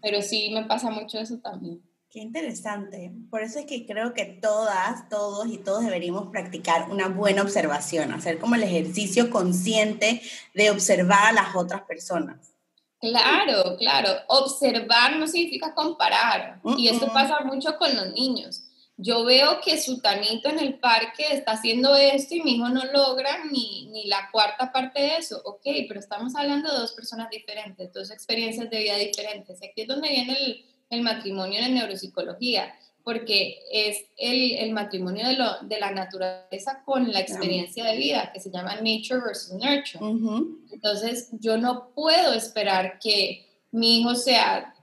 Pero 0.00 0.22
sí 0.22 0.50
me 0.52 0.64
pasa 0.64 0.90
mucho 0.90 1.18
eso 1.18 1.38
también. 1.38 1.82
Qué 2.08 2.20
interesante. 2.20 3.12
Por 3.28 3.42
eso 3.42 3.58
es 3.58 3.66
que 3.66 3.84
creo 3.84 4.14
que 4.14 4.24
todas, 4.24 5.08
todos 5.08 5.48
y 5.48 5.58
todos 5.58 5.84
deberíamos 5.84 6.28
practicar 6.28 6.88
una 6.90 7.08
buena 7.08 7.42
observación, 7.42 8.12
hacer 8.12 8.38
como 8.38 8.54
el 8.54 8.62
ejercicio 8.62 9.28
consciente 9.28 10.22
de 10.54 10.70
observar 10.70 11.26
a 11.26 11.32
las 11.32 11.56
otras 11.56 11.82
personas. 11.82 12.55
Claro, 13.10 13.76
claro. 13.76 14.10
Observar 14.28 15.16
no 15.16 15.26
significa 15.26 15.74
comparar. 15.74 16.60
Y 16.76 16.88
esto 16.88 17.12
pasa 17.12 17.40
mucho 17.40 17.76
con 17.78 17.94
los 17.94 18.12
niños. 18.12 18.62
Yo 18.98 19.24
veo 19.24 19.60
que 19.60 19.78
su 19.78 20.00
tanito 20.00 20.48
en 20.48 20.58
el 20.58 20.78
parque 20.78 21.26
está 21.30 21.52
haciendo 21.52 21.94
esto 21.94 22.34
y 22.34 22.42
mi 22.42 22.54
hijo 22.54 22.70
no 22.70 22.82
logra 22.86 23.44
ni, 23.44 23.88
ni 23.92 24.06
la 24.06 24.30
cuarta 24.32 24.72
parte 24.72 25.00
de 25.02 25.16
eso. 25.16 25.40
Ok, 25.44 25.62
pero 25.86 26.00
estamos 26.00 26.34
hablando 26.34 26.72
de 26.72 26.78
dos 26.78 26.92
personas 26.92 27.28
diferentes, 27.28 27.92
dos 27.92 28.10
experiencias 28.10 28.70
de 28.70 28.78
vida 28.78 28.96
diferentes. 28.96 29.58
Aquí 29.58 29.82
es 29.82 29.88
donde 29.88 30.08
viene 30.08 30.38
el, 30.38 30.64
el 30.88 31.02
matrimonio 31.02 31.60
en 31.60 31.74
neuropsicología 31.74 32.74
porque 33.06 33.60
es 33.70 34.04
el, 34.16 34.54
el 34.54 34.72
matrimonio 34.72 35.28
de, 35.28 35.34
lo, 35.34 35.60
de, 35.62 35.78
la 35.78 35.92
naturaleza 35.92 36.82
con 36.84 37.12
la 37.12 37.20
experiencia 37.20 37.84
de 37.84 37.96
vida, 37.96 38.32
que 38.34 38.40
se 38.40 38.50
llama 38.50 38.74
nature 38.80 39.20
versus 39.24 39.52
nurture. 39.52 40.00
Entonces, 40.72 41.28
yo 41.30 41.56
no 41.56 41.90
puedo 41.94 42.32
esperar 42.32 42.98
que 42.98 43.46
mi 43.70 44.00
hijo 44.00 44.16
sea 44.16 44.74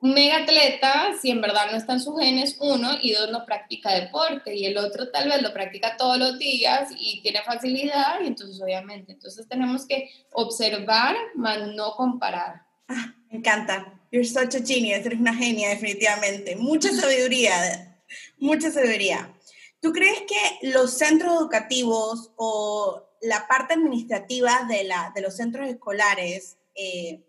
un 0.00 0.12
mega 0.12 0.38
atleta 0.38 1.12
si 1.22 1.30
en 1.30 1.40
verdad 1.40 1.70
no 1.70 1.76
están 1.76 2.00
sus 2.00 2.18
genes, 2.18 2.56
uno, 2.58 2.98
y 3.00 3.12
dos, 3.12 3.30
no 3.30 3.46
practica 3.46 3.94
deporte, 3.94 4.56
y 4.56 4.64
el 4.64 4.76
otro 4.76 5.12
tal 5.12 5.28
vez 5.28 5.40
lo 5.40 5.52
practica 5.52 5.96
todos 5.96 6.18
los 6.18 6.36
días 6.36 6.90
y 6.98 7.22
tiene 7.22 7.42
facilidad, 7.42 8.20
y 8.24 8.26
entonces 8.26 8.60
obviamente, 8.60 9.12
entonces 9.12 9.46
tenemos 9.46 9.86
que 9.86 10.10
observar, 10.32 11.14
más 11.36 11.60
no 11.76 11.92
comparar. 11.92 12.62
Ah, 12.88 13.14
me 13.30 13.38
encanta. 13.38 13.97
You're 14.10 14.24
such 14.24 14.54
a 14.54 14.64
genius, 14.64 15.04
eres 15.04 15.20
una 15.20 15.34
genia 15.34 15.68
definitivamente. 15.70 16.56
Mucha 16.56 16.90
sabiduría, 16.92 18.00
mucha 18.38 18.70
sabiduría. 18.70 19.34
¿Tú 19.80 19.92
crees 19.92 20.22
que 20.22 20.68
los 20.68 20.96
centros 20.96 21.32
educativos 21.34 22.32
o 22.36 23.08
la 23.20 23.46
parte 23.46 23.74
administrativa 23.74 24.66
de, 24.68 24.84
la, 24.84 25.12
de 25.14 25.22
los 25.22 25.36
centros 25.36 25.68
escolares 25.68 26.56
eh, 26.74 27.22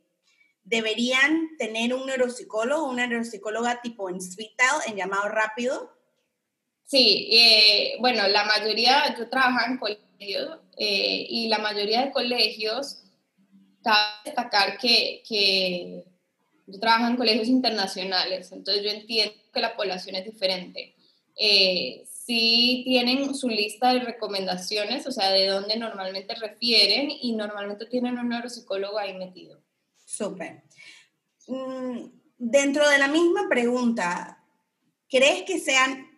deberían 0.63 1.58
tener 1.58 1.94
un 1.94 2.06
neuropsicólogo 2.06 2.86
o 2.86 2.92
una 2.92 3.08
neuropsicóloga 3.08 3.82
tipo 3.82 4.10
en 4.10 4.22
Sweetal, 4.22 4.82
en 4.88 4.96
llamado 4.96 5.28
rápido? 5.30 5.96
Sí, 6.86 7.30
eh, 7.32 7.98
bueno, 8.00 8.28
la 8.28 8.46
mayoría, 8.46 9.15
yo 9.18 9.30
trabajo 9.30 9.60
en 9.68 9.78
colegios 9.78 10.60
eh, 10.78 11.26
y 11.30 11.48
la 11.50 11.60
mayoría 11.60 12.06
de 12.06 12.12
colegios, 12.12 13.04
cabe 13.84 14.00
destacar 14.26 14.78
que, 14.78 15.24
que 15.28 16.04
yo 16.71 16.79
trabajo 16.79 17.08
en 17.08 17.17
colegios 17.17 17.47
internacionales, 17.47 18.51
entonces 18.51 18.84
yo 18.84 18.89
entiendo 18.89 19.34
que 19.53 19.62
la 19.62 19.75
población 19.75 20.15
es 20.15 20.25
diferente. 20.25 20.95
Eh, 21.36 22.03
sí 22.05 22.84
tienen 22.86 23.34
su 23.34 23.49
lista 23.49 23.93
de 23.93 24.01
recomendaciones, 24.01 25.08
o 25.08 25.12
sea, 25.12 25.32
de 25.32 25.47
dónde 25.47 25.77
normalmente 25.77 26.36
refieren 26.36 27.10
y 27.10 27.34
normalmente 27.34 27.86
tienen 27.86 28.17
un 28.19 28.29
neuropsicólogo 28.29 28.99
ahí 28.99 29.13
metido. 29.15 29.62
Súper. 30.05 30.63
Mm, 31.47 32.10
dentro 32.38 32.88
de 32.89 32.99
la 32.99 33.08
misma 33.08 33.47
pregunta, 33.49 34.43
¿crees 35.10 35.43
que 35.43 35.60
sean 35.60 36.09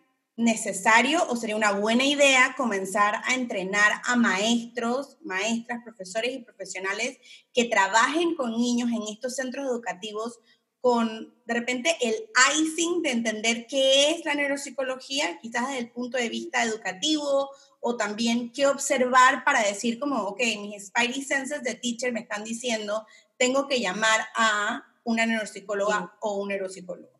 necesario 0.42 1.24
o 1.28 1.36
sería 1.36 1.56
una 1.56 1.72
buena 1.72 2.04
idea 2.04 2.54
comenzar 2.56 3.22
a 3.24 3.34
entrenar 3.34 3.92
a 4.04 4.16
maestros, 4.16 5.18
maestras, 5.22 5.82
profesores 5.84 6.34
y 6.34 6.40
profesionales 6.40 7.18
que 7.52 7.64
trabajen 7.64 8.34
con 8.34 8.52
niños 8.52 8.90
en 8.90 9.02
estos 9.10 9.36
centros 9.36 9.66
educativos 9.66 10.38
con 10.80 11.32
de 11.46 11.54
repente 11.54 11.96
el 12.00 12.14
icing 12.56 13.02
de 13.02 13.12
entender 13.12 13.66
qué 13.68 14.10
es 14.10 14.24
la 14.24 14.34
neuropsicología, 14.34 15.38
quizás 15.40 15.68
desde 15.68 15.78
el 15.78 15.90
punto 15.90 16.18
de 16.18 16.28
vista 16.28 16.64
educativo, 16.64 17.50
o 17.84 17.96
también 17.96 18.52
qué 18.52 18.66
observar 18.66 19.44
para 19.44 19.62
decir 19.62 19.98
como, 19.98 20.22
ok, 20.22 20.40
mis 20.60 20.86
spidey 20.86 21.22
senses 21.22 21.62
de 21.62 21.74
teacher 21.74 22.12
me 22.12 22.20
están 22.20 22.44
diciendo, 22.44 23.06
tengo 23.36 23.66
que 23.66 23.80
llamar 23.80 24.20
a 24.36 24.84
una 25.04 25.26
neuropsicóloga 25.26 26.16
o 26.20 26.40
un 26.40 26.48
neuropsicólogo. 26.48 27.11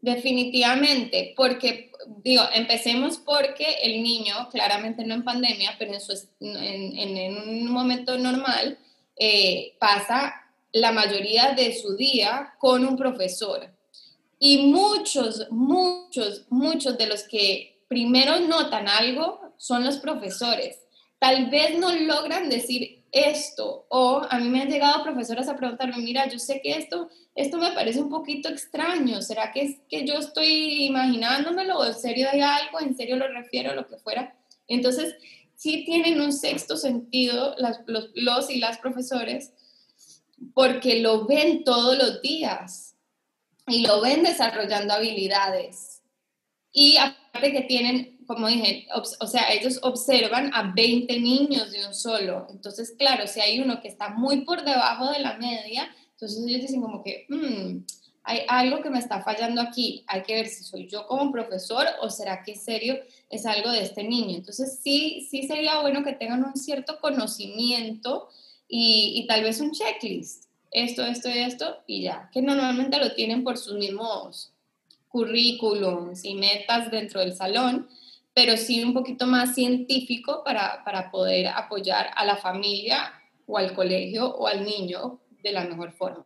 Definitivamente, 0.00 1.32
porque, 1.36 1.90
digo, 2.22 2.42
empecemos 2.54 3.18
porque 3.18 3.78
el 3.82 4.02
niño, 4.02 4.48
claramente 4.50 5.04
no 5.04 5.14
en 5.14 5.24
pandemia, 5.24 5.74
pero 5.78 5.92
en, 6.40 6.98
en, 6.98 7.36
un 7.36 7.72
momento 7.72 8.16
normal, 8.18 8.78
eh, 9.16 9.74
pasa 9.80 10.34
la 10.72 10.92
mayoría 10.92 11.52
de 11.52 11.74
su 11.74 11.96
día 11.96 12.54
con 12.58 12.84
un 12.84 12.96
profesor. 12.96 13.70
Y 14.38 14.66
muchos, 14.66 15.46
muchos, 15.50 16.44
muchos 16.50 16.98
de 16.98 17.06
los 17.06 17.22
que 17.24 17.80
primero 17.88 18.38
notan 18.40 18.88
algo 18.88 19.40
son 19.56 19.84
los 19.84 19.96
profesores. 19.96 20.82
Tal 21.18 21.48
vez 21.48 21.78
no 21.78 21.90
logran 21.94 22.50
decir 22.50 23.05
esto 23.16 23.86
o 23.88 24.22
a 24.28 24.38
mí 24.38 24.48
me 24.48 24.62
han 24.62 24.68
llegado 24.68 25.02
profesoras 25.02 25.48
a 25.48 25.56
preguntarme, 25.56 25.98
mira, 25.98 26.28
yo 26.28 26.38
sé 26.38 26.60
que 26.62 26.72
esto, 26.72 27.08
esto 27.34 27.58
me 27.58 27.72
parece 27.72 28.00
un 28.00 28.10
poquito 28.10 28.48
extraño, 28.48 29.22
¿será 29.22 29.52
que 29.52 29.62
es 29.62 29.76
que 29.88 30.06
yo 30.06 30.14
estoy 30.14 30.84
imaginándomelo 30.84 31.84
en 31.84 31.94
serio 31.94 32.28
hay 32.30 32.40
algo, 32.40 32.80
en 32.80 32.96
serio 32.96 33.16
lo 33.16 33.28
refiero, 33.28 33.74
lo 33.74 33.86
que 33.86 33.96
fuera? 33.96 34.36
Entonces, 34.68 35.14
sí 35.54 35.84
tienen 35.84 36.20
un 36.20 36.32
sexto 36.32 36.76
sentido 36.76 37.54
los, 37.58 38.10
los 38.14 38.50
y 38.50 38.58
las 38.58 38.78
profesores 38.78 39.52
porque 40.54 41.00
lo 41.00 41.26
ven 41.26 41.64
todos 41.64 41.96
los 41.96 42.20
días 42.22 42.94
y 43.66 43.86
lo 43.86 44.00
ven 44.00 44.22
desarrollando 44.22 44.94
habilidades. 44.94 46.02
Y 46.72 46.96
aparte 46.98 47.52
que 47.52 47.62
tienen, 47.62 48.15
como 48.26 48.48
dije, 48.48 48.86
o 48.92 49.26
sea, 49.26 49.52
ellos 49.52 49.78
observan 49.82 50.52
a 50.54 50.72
20 50.74 51.20
niños 51.20 51.72
de 51.72 51.86
un 51.86 51.94
solo. 51.94 52.46
Entonces, 52.50 52.94
claro, 52.98 53.26
si 53.26 53.40
hay 53.40 53.60
uno 53.60 53.80
que 53.80 53.88
está 53.88 54.10
muy 54.10 54.42
por 54.42 54.64
debajo 54.64 55.10
de 55.10 55.20
la 55.20 55.34
media, 55.38 55.88
entonces 56.12 56.44
ellos 56.46 56.62
dicen 56.62 56.80
como 56.80 57.02
que, 57.02 57.26
hmm, 57.28 57.84
hay 58.24 58.40
algo 58.48 58.82
que 58.82 58.90
me 58.90 58.98
está 58.98 59.22
fallando 59.22 59.60
aquí, 59.60 60.04
hay 60.08 60.22
que 60.22 60.34
ver 60.34 60.48
si 60.48 60.64
soy 60.64 60.88
yo 60.88 61.06
como 61.06 61.30
profesor 61.30 61.86
o 62.02 62.10
será 62.10 62.42
que 62.42 62.52
en 62.52 62.60
serio 62.60 62.98
es 63.30 63.46
algo 63.46 63.70
de 63.70 63.82
este 63.82 64.02
niño. 64.02 64.36
Entonces 64.36 64.80
sí, 64.82 65.26
sí 65.30 65.46
sería 65.46 65.80
bueno 65.80 66.02
que 66.02 66.12
tengan 66.12 66.44
un 66.44 66.56
cierto 66.56 66.98
conocimiento 67.00 68.28
y, 68.68 69.12
y 69.14 69.26
tal 69.28 69.44
vez 69.44 69.60
un 69.60 69.70
checklist, 69.70 70.46
esto, 70.72 71.04
esto 71.04 71.28
y 71.28 71.38
esto 71.38 71.76
y 71.86 72.02
ya, 72.02 72.28
que 72.32 72.42
normalmente 72.42 72.98
lo 72.98 73.14
tienen 73.14 73.44
por 73.44 73.58
sus 73.58 73.74
mismos 73.74 74.52
currículums 75.08 76.24
y 76.24 76.34
metas 76.34 76.90
dentro 76.90 77.20
del 77.20 77.34
salón, 77.34 77.88
pero 78.36 78.58
sí 78.58 78.84
un 78.84 78.92
poquito 78.92 79.26
más 79.26 79.54
científico 79.54 80.44
para, 80.44 80.84
para 80.84 81.10
poder 81.10 81.46
apoyar 81.46 82.10
a 82.14 82.22
la 82.26 82.36
familia 82.36 83.14
o 83.46 83.56
al 83.56 83.74
colegio 83.74 84.28
o 84.28 84.46
al 84.46 84.62
niño 84.62 85.22
de 85.42 85.52
la 85.52 85.64
mejor 85.64 85.92
forma. 85.92 86.22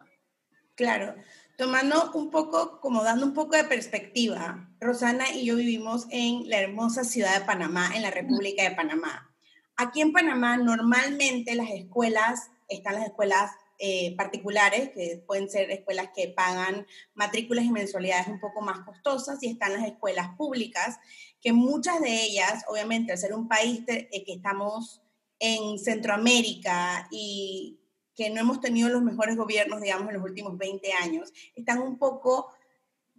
Claro, 0.74 1.14
tomando 1.56 2.10
un 2.14 2.32
poco, 2.32 2.80
como 2.80 3.04
dando 3.04 3.24
un 3.24 3.32
poco 3.32 3.54
de 3.54 3.62
perspectiva, 3.62 4.68
Rosana 4.80 5.30
y 5.32 5.44
yo 5.44 5.54
vivimos 5.54 6.08
en 6.10 6.50
la 6.50 6.60
hermosa 6.60 7.04
ciudad 7.04 7.38
de 7.38 7.44
Panamá, 7.44 7.92
en 7.94 8.02
la 8.02 8.10
República 8.10 8.64
de 8.64 8.74
Panamá. 8.74 9.30
Aquí 9.76 10.00
en 10.00 10.12
Panamá 10.12 10.56
normalmente 10.56 11.54
las 11.54 11.70
escuelas, 11.70 12.50
están 12.68 12.94
las 12.94 13.04
escuelas 13.04 13.52
eh, 13.80 14.14
particulares, 14.16 14.90
que 14.90 15.22
pueden 15.26 15.48
ser 15.48 15.70
escuelas 15.70 16.10
que 16.14 16.28
pagan 16.28 16.86
matrículas 17.14 17.64
y 17.64 17.70
mensualidades 17.70 18.28
un 18.28 18.38
poco 18.38 18.60
más 18.60 18.80
costosas, 18.84 19.42
y 19.42 19.48
están 19.48 19.72
las 19.72 19.86
escuelas 19.86 20.36
públicas, 20.36 20.98
que 21.40 21.52
muchas 21.52 22.00
de 22.00 22.22
ellas, 22.24 22.64
obviamente, 22.68 23.12
al 23.12 23.18
ser 23.18 23.32
un 23.32 23.48
país 23.48 23.82
eh, 23.88 24.24
que 24.24 24.34
estamos 24.34 25.00
en 25.38 25.78
Centroamérica 25.78 27.08
y 27.10 27.80
que 28.14 28.28
no 28.28 28.40
hemos 28.40 28.60
tenido 28.60 28.90
los 28.90 29.02
mejores 29.02 29.36
gobiernos, 29.36 29.80
digamos, 29.80 30.08
en 30.08 30.16
los 30.16 30.24
últimos 30.24 30.58
20 30.58 30.92
años, 30.92 31.32
están 31.54 31.80
un 31.80 31.98
poco 31.98 32.50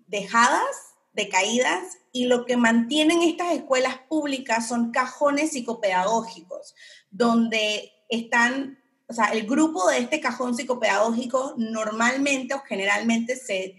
dejadas, 0.05 0.93
decaídas, 1.13 1.97
y 2.11 2.25
lo 2.25 2.45
que 2.45 2.55
mantienen 2.55 3.23
estas 3.23 3.53
escuelas 3.53 3.97
públicas 4.07 4.67
son 4.67 4.91
cajones 4.91 5.53
psicopedagógicos, 5.53 6.75
donde 7.09 7.91
están, 8.09 8.77
o 9.11 9.13
sea, 9.13 9.25
el 9.25 9.45
grupo 9.45 9.89
de 9.89 9.97
este 9.97 10.21
cajón 10.21 10.55
psicopedagógico 10.55 11.53
normalmente 11.57 12.53
o 12.53 12.61
generalmente 12.61 13.35
se, 13.35 13.75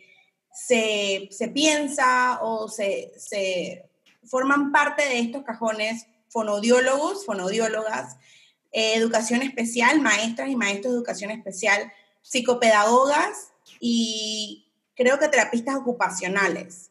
se, 0.52 1.28
se 1.30 1.48
piensa 1.48 2.38
o 2.42 2.68
se, 2.68 3.14
se 3.16 3.88
forman 4.24 4.72
parte 4.72 5.02
de 5.02 5.20
estos 5.20 5.42
cajones 5.42 6.06
fonodiólogos, 6.28 7.24
fonodiólogas, 7.24 8.16
eh, 8.72 8.92
educación 8.94 9.40
especial, 9.40 10.02
maestras 10.02 10.50
y 10.50 10.56
maestros 10.56 10.92
de 10.92 10.98
educación 10.98 11.30
especial, 11.30 11.90
psicopedagogas 12.20 13.52
y 13.80 14.70
creo 14.94 15.18
que 15.18 15.28
terapistas 15.28 15.76
ocupacionales. 15.76 16.90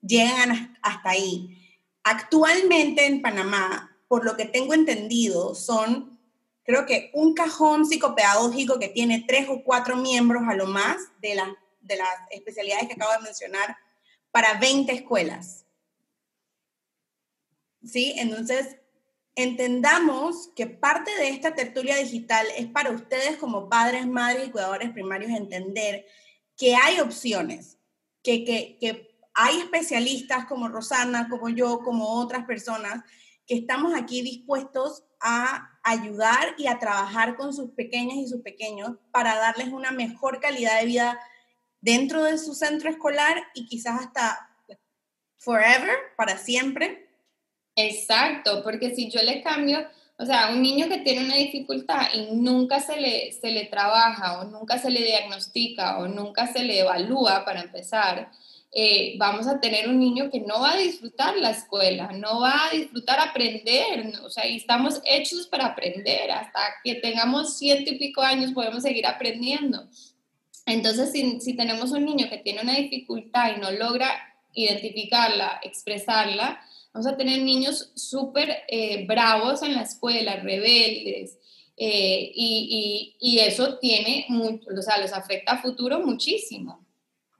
Llegan 0.00 0.78
hasta 0.80 1.10
ahí. 1.10 1.58
Actualmente 2.04 3.06
en 3.06 3.20
Panamá, 3.20 3.96
por 4.06 4.24
lo 4.24 4.36
que 4.36 4.44
tengo 4.44 4.74
entendido, 4.74 5.56
son, 5.56 6.13
creo 6.64 6.86
que 6.86 7.10
un 7.12 7.34
cajón 7.34 7.86
psicopedagógico 7.86 8.78
que 8.78 8.88
tiene 8.88 9.24
tres 9.26 9.48
o 9.48 9.62
cuatro 9.62 9.96
miembros 9.96 10.42
a 10.48 10.54
lo 10.54 10.66
más 10.66 10.96
de, 11.20 11.40
de 11.80 11.96
las 11.96 12.08
especialidades 12.30 12.88
que 12.88 12.94
acabo 12.94 13.12
de 13.12 13.20
mencionar 13.20 13.76
para 14.32 14.58
20 14.58 14.92
escuelas. 14.92 15.64
¿Sí? 17.84 18.14
Entonces, 18.16 18.78
entendamos 19.36 20.50
que 20.56 20.66
parte 20.66 21.14
de 21.16 21.28
esta 21.28 21.54
tertulia 21.54 21.96
digital 21.96 22.46
es 22.56 22.66
para 22.66 22.90
ustedes 22.90 23.36
como 23.36 23.68
padres, 23.68 24.06
madres 24.06 24.48
y 24.48 24.50
cuidadores 24.50 24.90
primarios 24.90 25.30
entender 25.32 26.06
que 26.56 26.74
hay 26.76 27.00
opciones, 27.00 27.78
que, 28.22 28.44
que, 28.44 28.78
que 28.80 29.18
hay 29.34 29.58
especialistas 29.58 30.46
como 30.46 30.68
Rosana, 30.68 31.28
como 31.28 31.50
yo, 31.50 31.80
como 31.80 32.20
otras 32.20 32.46
personas, 32.46 33.04
que 33.46 33.56
estamos 33.56 33.92
aquí 33.94 34.22
dispuestos 34.22 35.04
a 35.20 35.73
ayudar 35.84 36.54
y 36.58 36.66
a 36.66 36.78
trabajar 36.78 37.36
con 37.36 37.54
sus 37.54 37.70
pequeñas 37.70 38.16
y 38.16 38.26
sus 38.26 38.40
pequeños 38.40 38.92
para 39.12 39.36
darles 39.36 39.68
una 39.68 39.92
mejor 39.92 40.40
calidad 40.40 40.80
de 40.80 40.86
vida 40.86 41.20
dentro 41.80 42.24
de 42.24 42.38
su 42.38 42.54
centro 42.54 42.90
escolar 42.90 43.36
y 43.54 43.66
quizás 43.66 44.00
hasta 44.00 44.50
forever, 45.36 45.96
para 46.16 46.38
siempre, 46.38 47.04
Exacto, 47.76 48.62
porque 48.62 48.94
si 48.94 49.10
yo 49.10 49.20
le 49.22 49.42
cambio, 49.42 49.86
o 50.16 50.24
sea, 50.24 50.50
un 50.52 50.62
niño 50.62 50.88
que 50.88 50.98
tiene 50.98 51.24
una 51.24 51.36
dificultad 51.36 52.06
y 52.14 52.32
nunca 52.32 52.80
se 52.80 53.00
le, 53.00 53.32
se 53.32 53.50
le 53.50 53.66
trabaja 53.66 54.40
o 54.40 54.44
nunca 54.44 54.78
se 54.78 54.90
le 54.90 55.02
diagnostica 55.02 55.98
o 55.98 56.06
nunca 56.06 56.46
se 56.46 56.62
le 56.62 56.80
evalúa 56.80 57.44
para 57.44 57.62
empezar, 57.62 58.30
eh, 58.74 59.14
vamos 59.18 59.46
a 59.46 59.60
tener 59.60 59.88
un 59.88 59.98
niño 59.98 60.30
que 60.30 60.40
no 60.40 60.60
va 60.60 60.72
a 60.72 60.78
disfrutar 60.78 61.36
la 61.36 61.50
escuela, 61.50 62.10
no 62.12 62.40
va 62.40 62.66
a 62.66 62.70
disfrutar 62.70 63.20
aprender, 63.20 64.12
o 64.24 64.30
sea, 64.30 64.46
y 64.46 64.56
estamos 64.56 65.00
hechos 65.04 65.46
para 65.46 65.66
aprender, 65.66 66.30
hasta 66.30 66.60
que 66.82 66.96
tengamos 66.96 67.56
ciento 67.56 67.90
y 67.90 67.98
pico 67.98 68.20
años 68.20 68.52
podemos 68.52 68.82
seguir 68.82 69.06
aprendiendo. 69.06 69.88
Entonces, 70.66 71.12
si, 71.12 71.40
si 71.40 71.54
tenemos 71.54 71.92
un 71.92 72.04
niño 72.04 72.28
que 72.28 72.38
tiene 72.38 72.62
una 72.62 72.76
dificultad 72.76 73.56
y 73.56 73.60
no 73.60 73.70
logra 73.70 74.10
identificarla, 74.54 75.60
expresarla, 75.62 76.60
Vamos 76.94 77.08
a 77.08 77.16
tener 77.16 77.42
niños 77.42 77.90
súper 77.96 78.62
eh, 78.68 79.04
bravos 79.04 79.64
en 79.64 79.74
la 79.74 79.82
escuela, 79.82 80.36
rebeldes, 80.36 81.36
eh, 81.76 82.30
y, 82.32 83.16
y, 83.20 83.32
y, 83.32 83.40
eso 83.40 83.78
tiene, 83.78 84.28
o 84.30 84.80
sea, 84.80 84.98
les 84.98 85.12
afecta 85.12 85.54
a 85.54 85.60
futuro 85.60 85.98
muchísimo. 85.98 86.83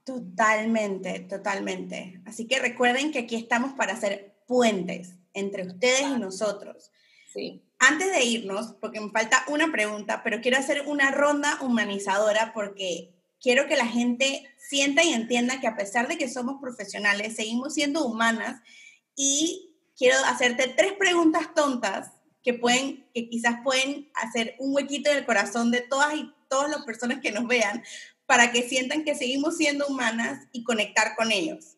Totalmente, 0.05 1.21
totalmente. 1.21 2.21
Así 2.27 2.47
que 2.47 2.59
recuerden 2.59 3.11
que 3.11 3.21
aquí 3.21 3.37
estamos 3.37 3.73
para 3.73 3.95
hacer 3.95 4.37
puentes 4.47 5.15
entre 5.33 5.67
ustedes 5.67 6.03
y 6.03 6.19
nosotros. 6.19 6.91
Sí. 7.33 7.63
Antes 7.79 8.13
de 8.13 8.23
irnos, 8.23 8.75
porque 8.81 9.01
me 9.01 9.11
falta 9.11 9.45
una 9.49 9.73
pregunta, 9.73 10.23
pero 10.23 10.41
quiero 10.41 10.59
hacer 10.59 10.85
una 10.87 11.11
ronda 11.11 11.59
humanizadora 11.63 12.53
porque 12.55 13.15
quiero 13.41 13.67
que 13.67 13.77
la 13.77 13.87
gente 13.87 14.45
sienta 14.59 15.03
y 15.03 15.13
entienda 15.13 15.61
que 15.61 15.67
a 15.67 15.77
pesar 15.77 16.07
de 16.07 16.17
que 16.17 16.29
somos 16.29 16.61
profesionales, 16.61 17.37
seguimos 17.37 17.75
siendo 17.75 18.05
humanas 18.05 18.63
y 19.17 19.75
quiero 19.97 20.17
hacerte 20.27 20.73
tres 20.77 20.93
preguntas 20.93 21.55
tontas 21.55 22.11
que 22.43 22.55
pueden, 22.55 23.07
que 23.15 23.29
quizás 23.29 23.57
pueden 23.65 24.11
hacer 24.15 24.55
un 24.59 24.75
huequito 24.75 25.11
en 25.11 25.19
el 25.19 25.27
corazón 25.27 25.71
de 25.71 25.81
todas 25.81 26.15
y 26.15 26.33
todas 26.49 26.71
las 26.71 26.85
personas 26.85 27.21
que 27.21 27.33
nos 27.33 27.47
vean 27.47 27.83
para 28.27 28.53
que 28.53 28.63
sientan 28.63 29.05
que 29.05 29.15
seguimos 29.15 29.57
siendo 29.57 29.87
humanas 29.87 30.47
y 30.53 30.65
conectar 30.65 31.15
con 31.17 31.33
ellos. 31.33 31.77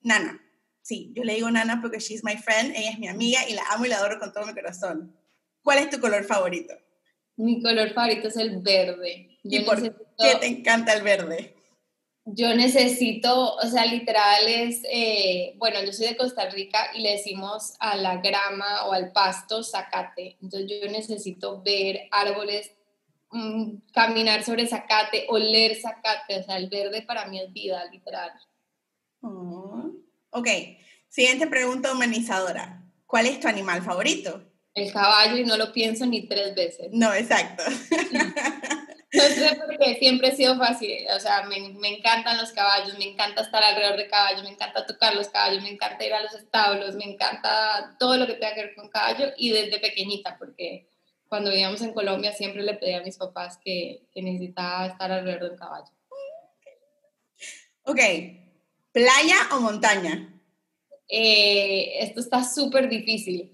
Nana, 0.00 0.40
sí, 0.82 1.12
yo 1.14 1.24
le 1.24 1.34
digo 1.34 1.50
Nana 1.50 1.80
porque 1.80 1.98
she's 1.98 2.24
my 2.24 2.36
friend, 2.36 2.74
ella 2.76 2.90
es 2.90 2.98
mi 2.98 3.08
amiga 3.08 3.40
y 3.48 3.54
la 3.54 3.62
amo 3.70 3.84
y 3.84 3.88
la 3.88 3.98
adoro 3.98 4.18
con 4.18 4.32
todo 4.32 4.46
mi 4.46 4.54
corazón. 4.54 5.16
¿Cuál 5.62 5.78
es 5.78 5.90
tu 5.90 6.00
color 6.00 6.24
favorito? 6.24 6.74
Mi 7.36 7.62
color 7.62 7.92
favorito 7.92 8.28
es 8.28 8.36
el 8.36 8.60
verde. 8.60 9.38
¿Y 9.44 9.60
por 9.60 9.82
qué 9.82 10.34
te 10.40 10.46
encanta 10.46 10.92
el 10.92 11.02
verde? 11.02 11.54
yo 12.24 12.54
necesito, 12.54 13.56
o 13.56 13.66
sea, 13.66 13.84
literal 13.86 14.46
es, 14.46 14.82
eh, 14.90 15.54
bueno, 15.56 15.82
yo 15.84 15.92
soy 15.92 16.06
de 16.06 16.16
Costa 16.16 16.48
Rica 16.48 16.90
y 16.94 17.02
le 17.02 17.12
decimos 17.12 17.74
a 17.80 17.96
la 17.96 18.18
grama 18.18 18.86
o 18.86 18.92
al 18.92 19.12
pasto 19.12 19.64
zacate. 19.64 20.36
Entonces 20.40 20.70
yo 20.70 20.90
necesito 20.90 21.62
ver 21.62 22.08
árboles, 22.12 22.70
mm, 23.32 23.90
caminar 23.92 24.44
sobre 24.44 24.66
zacate, 24.66 25.26
oler 25.28 25.76
zacate. 25.80 26.38
O 26.38 26.42
sea, 26.44 26.56
el 26.56 26.68
verde 26.68 27.02
para 27.02 27.26
mí 27.26 27.40
es 27.40 27.52
vida, 27.52 27.84
literal. 27.90 28.30
Oh, 29.20 29.90
ok, 30.30 30.48
siguiente 31.08 31.46
pregunta 31.46 31.92
humanizadora. 31.92 32.82
¿Cuál 33.06 33.26
es 33.26 33.40
tu 33.40 33.48
animal 33.48 33.82
favorito? 33.82 34.42
El 34.74 34.92
caballo 34.92 35.36
y 35.36 35.44
no 35.44 35.56
lo 35.56 35.72
pienso 35.72 36.06
ni 36.06 36.26
tres 36.26 36.54
veces. 36.54 36.88
No, 36.92 37.12
exacto. 37.12 37.64
No 39.12 39.22
sé 39.24 39.56
por 39.56 39.76
qué, 39.76 39.96
siempre 39.96 40.28
ha 40.28 40.34
sido 40.34 40.56
fácil. 40.56 41.06
O 41.14 41.20
sea, 41.20 41.42
me, 41.42 41.60
me, 41.74 41.96
encantan 41.96 42.38
los 42.38 42.50
caballos, 42.52 42.96
me 42.96 43.04
encanta 43.04 43.42
estar 43.42 43.62
alrededor 43.62 43.98
de 43.98 44.08
caballos, 44.08 44.42
me 44.42 44.48
encanta 44.48 44.86
tocar 44.86 45.14
los 45.14 45.28
caballos, 45.28 45.62
me 45.62 45.70
encanta 45.70 46.04
ir 46.06 46.14
a 46.14 46.22
los 46.22 46.34
establos, 46.34 46.94
me 46.94 47.04
encanta 47.04 47.94
todo 47.98 48.16
lo 48.16 48.26
que 48.26 48.34
tenga 48.34 48.54
que 48.54 48.62
ver 48.62 48.74
con 48.74 48.88
caballo 48.88 49.32
y 49.36 49.50
desde 49.50 49.80
pequeñita, 49.80 50.38
porque 50.38 50.88
cuando 51.32 51.48
vivíamos 51.48 51.80
en 51.80 51.94
Colombia 51.94 52.34
siempre 52.34 52.62
le 52.62 52.74
pedí 52.74 52.92
a 52.92 53.00
mis 53.00 53.16
papás 53.16 53.56
que, 53.64 54.02
que 54.12 54.20
necesitaba 54.20 54.84
estar 54.84 55.10
alrededor 55.10 55.44
de 55.44 55.48
un 55.52 55.56
caballo. 55.56 55.90
Ok, 57.84 58.00
¿playa 58.92 59.48
o 59.52 59.60
montaña? 59.60 60.30
Eh, 61.08 62.00
esto 62.00 62.20
está 62.20 62.44
súper 62.44 62.86
difícil 62.86 63.50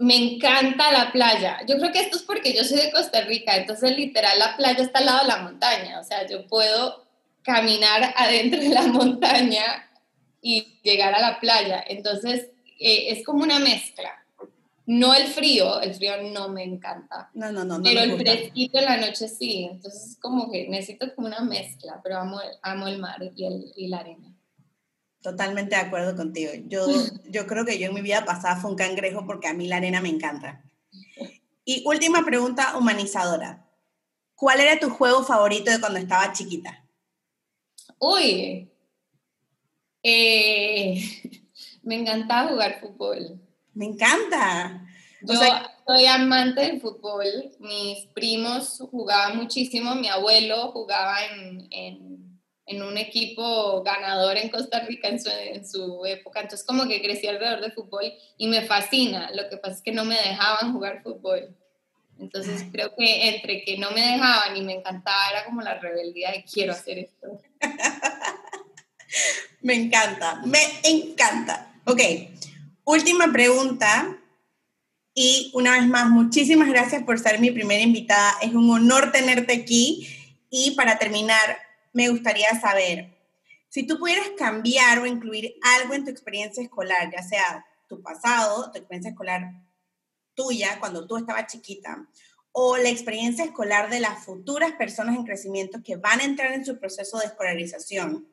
me 0.00 0.14
encanta 0.14 0.92
la 0.92 1.10
playa. 1.10 1.60
Yo 1.66 1.76
creo 1.78 1.90
que 1.90 2.00
esto 2.00 2.18
es 2.18 2.22
porque 2.22 2.52
yo 2.52 2.62
soy 2.64 2.76
de 2.76 2.92
Costa 2.92 3.22
Rica, 3.22 3.56
entonces 3.56 3.96
literal 3.96 4.38
la 4.38 4.54
playa 4.54 4.82
está 4.84 4.98
al 4.98 5.06
lado 5.06 5.22
de 5.22 5.28
la 5.28 5.38
montaña, 5.38 5.98
o 5.98 6.04
sea, 6.04 6.26
yo 6.26 6.46
puedo 6.46 7.04
caminar 7.42 8.12
adentro 8.14 8.60
de 8.60 8.68
la 8.68 8.82
montaña 8.82 9.90
y 10.42 10.78
llegar 10.82 11.14
a 11.14 11.20
la 11.20 11.40
playa, 11.40 11.82
entonces 11.88 12.50
eh, 12.78 13.06
es 13.08 13.24
como 13.24 13.42
una 13.42 13.58
mezcla. 13.58 14.24
No 14.88 15.12
el 15.14 15.26
frío, 15.26 15.82
el 15.82 15.94
frío 15.94 16.14
no 16.32 16.48
me 16.48 16.64
encanta. 16.64 17.28
No, 17.34 17.52
no, 17.52 17.62
no. 17.62 17.82
pero 17.82 18.00
el 18.00 18.16
fresquito 18.16 18.78
en 18.78 18.84
la 18.86 18.96
noche 18.96 19.28
sí, 19.28 19.68
entonces 19.70 20.12
es 20.12 20.18
como 20.18 20.50
que 20.50 20.66
necesito 20.66 21.14
como 21.14 21.26
una 21.26 21.40
mezcla, 21.40 22.00
pero 22.02 22.16
amo, 22.16 22.40
amo 22.62 22.88
el 22.88 22.98
mar 22.98 23.18
y, 23.36 23.44
el, 23.44 23.70
y 23.76 23.88
la 23.88 23.98
arena. 23.98 24.34
Totalmente 25.20 25.76
de 25.76 25.82
acuerdo 25.82 26.16
contigo. 26.16 26.52
Yo, 26.68 26.86
yo 27.28 27.46
creo 27.46 27.66
que 27.66 27.78
yo 27.78 27.88
en 27.88 27.94
mi 27.94 28.00
vida 28.00 28.24
pasada 28.24 28.56
fue 28.56 28.70
un 28.70 28.78
cangrejo 28.78 29.26
porque 29.26 29.48
a 29.48 29.52
mí 29.52 29.68
la 29.68 29.76
arena 29.76 30.00
me 30.00 30.08
encanta. 30.08 30.64
Y 31.66 31.82
última 31.84 32.24
pregunta 32.24 32.78
humanizadora. 32.78 33.68
¿Cuál 34.36 34.60
era 34.60 34.80
tu 34.80 34.88
juego 34.88 35.22
favorito 35.22 35.70
de 35.70 35.80
cuando 35.80 35.98
estaba 35.98 36.32
chiquita? 36.32 36.82
Uy, 37.98 38.70
eh, 40.02 41.02
me 41.82 41.96
encantaba 41.96 42.48
jugar 42.48 42.80
fútbol. 42.80 43.38
Me 43.78 43.86
encanta. 43.86 44.86
Yo 45.22 45.34
soy 45.86 46.06
amante 46.06 46.60
del 46.60 46.80
fútbol. 46.80 47.24
Mis 47.60 48.06
primos 48.14 48.78
jugaban 48.90 49.36
muchísimo. 49.36 49.94
Mi 49.94 50.08
abuelo 50.08 50.72
jugaba 50.72 51.16
en 51.24 52.28
en 52.68 52.82
un 52.82 52.98
equipo 52.98 53.82
ganador 53.82 54.36
en 54.36 54.50
Costa 54.50 54.80
Rica 54.80 55.08
en 55.08 55.66
su, 55.66 56.04
época, 56.04 56.40
entonces 56.40 56.66
como 56.66 56.86
que 56.86 57.00
crecí 57.00 57.26
alrededor 57.26 57.62
de 57.62 57.72
fútbol 57.72 58.12
y 58.36 58.46
me 58.46 58.62
fascina, 58.62 59.30
lo 59.32 59.48
que 59.48 59.56
pasa 59.56 59.76
es 59.76 59.82
que 59.82 59.92
no 59.92 60.04
me 60.04 60.16
dejaban 60.16 60.72
jugar 60.72 61.02
fútbol, 61.02 61.56
entonces 62.18 62.64
creo 62.70 62.94
que 62.94 63.30
entre 63.30 63.64
que 63.64 63.78
no 63.78 63.90
me 63.92 64.02
dejaban 64.02 64.56
y 64.56 64.60
me 64.60 64.74
encantaba 64.74 65.30
era 65.30 65.44
como 65.46 65.62
la 65.62 65.78
rebeldía 65.78 66.32
de 66.32 66.44
quiero 66.44 66.72
hacer 66.72 66.98
esto. 66.98 67.40
me 69.62 69.74
encanta, 69.74 70.42
me 70.44 70.60
encanta. 70.82 71.74
Ok, 71.86 72.00
última 72.88 73.30
pregunta. 73.32 74.18
Y 75.14 75.50
una 75.54 75.72
vez 75.72 75.86
más, 75.86 76.08
muchísimas 76.08 76.68
gracias 76.68 77.02
por 77.02 77.18
ser 77.18 77.38
mi 77.40 77.50
primera 77.50 77.82
invitada, 77.82 78.34
es 78.40 78.54
un 78.54 78.70
honor 78.70 79.12
tenerte 79.12 79.52
aquí. 79.52 80.08
Y 80.48 80.70
para 80.72 80.98
terminar, 80.98 81.58
me 81.92 82.08
gustaría 82.08 82.48
saber, 82.60 83.14
si 83.68 83.86
tú 83.86 83.98
pudieras 83.98 84.28
cambiar 84.38 85.00
o 85.00 85.06
incluir 85.06 85.56
algo 85.76 85.94
en 85.94 86.04
tu 86.04 86.10
experiencia 86.10 86.62
escolar, 86.62 87.10
ya 87.12 87.22
sea 87.22 87.66
tu 87.88 88.00
pasado, 88.00 88.70
tu 88.70 88.78
experiencia 88.78 89.10
escolar 89.10 89.52
tuya 90.34 90.78
cuando 90.78 91.06
tú 91.06 91.16
estabas 91.16 91.52
chiquita, 91.52 92.08
o 92.52 92.76
la 92.76 92.88
experiencia 92.88 93.44
escolar 93.44 93.90
de 93.90 94.00
las 94.00 94.24
futuras 94.24 94.72
personas 94.72 95.16
en 95.16 95.24
crecimiento 95.24 95.82
que 95.82 95.96
van 95.96 96.20
a 96.20 96.24
entrar 96.24 96.52
en 96.52 96.64
su 96.64 96.78
proceso 96.78 97.18
de 97.18 97.26
escolarización, 97.26 98.28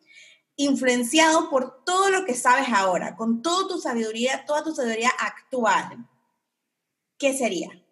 influenciado 0.56 1.50
por 1.50 1.84
todo 1.84 2.10
lo 2.10 2.26
que 2.26 2.34
sabes 2.34 2.68
ahora, 2.70 3.16
con 3.16 3.42
toda 3.42 3.68
tu 3.68 3.80
sabiduría, 3.80 4.46
toda 4.46 4.64
tu 4.64 4.74
sabiduría 4.74 5.12
actual, 5.20 6.08
¿qué 7.18 7.34
sería? 7.34 7.86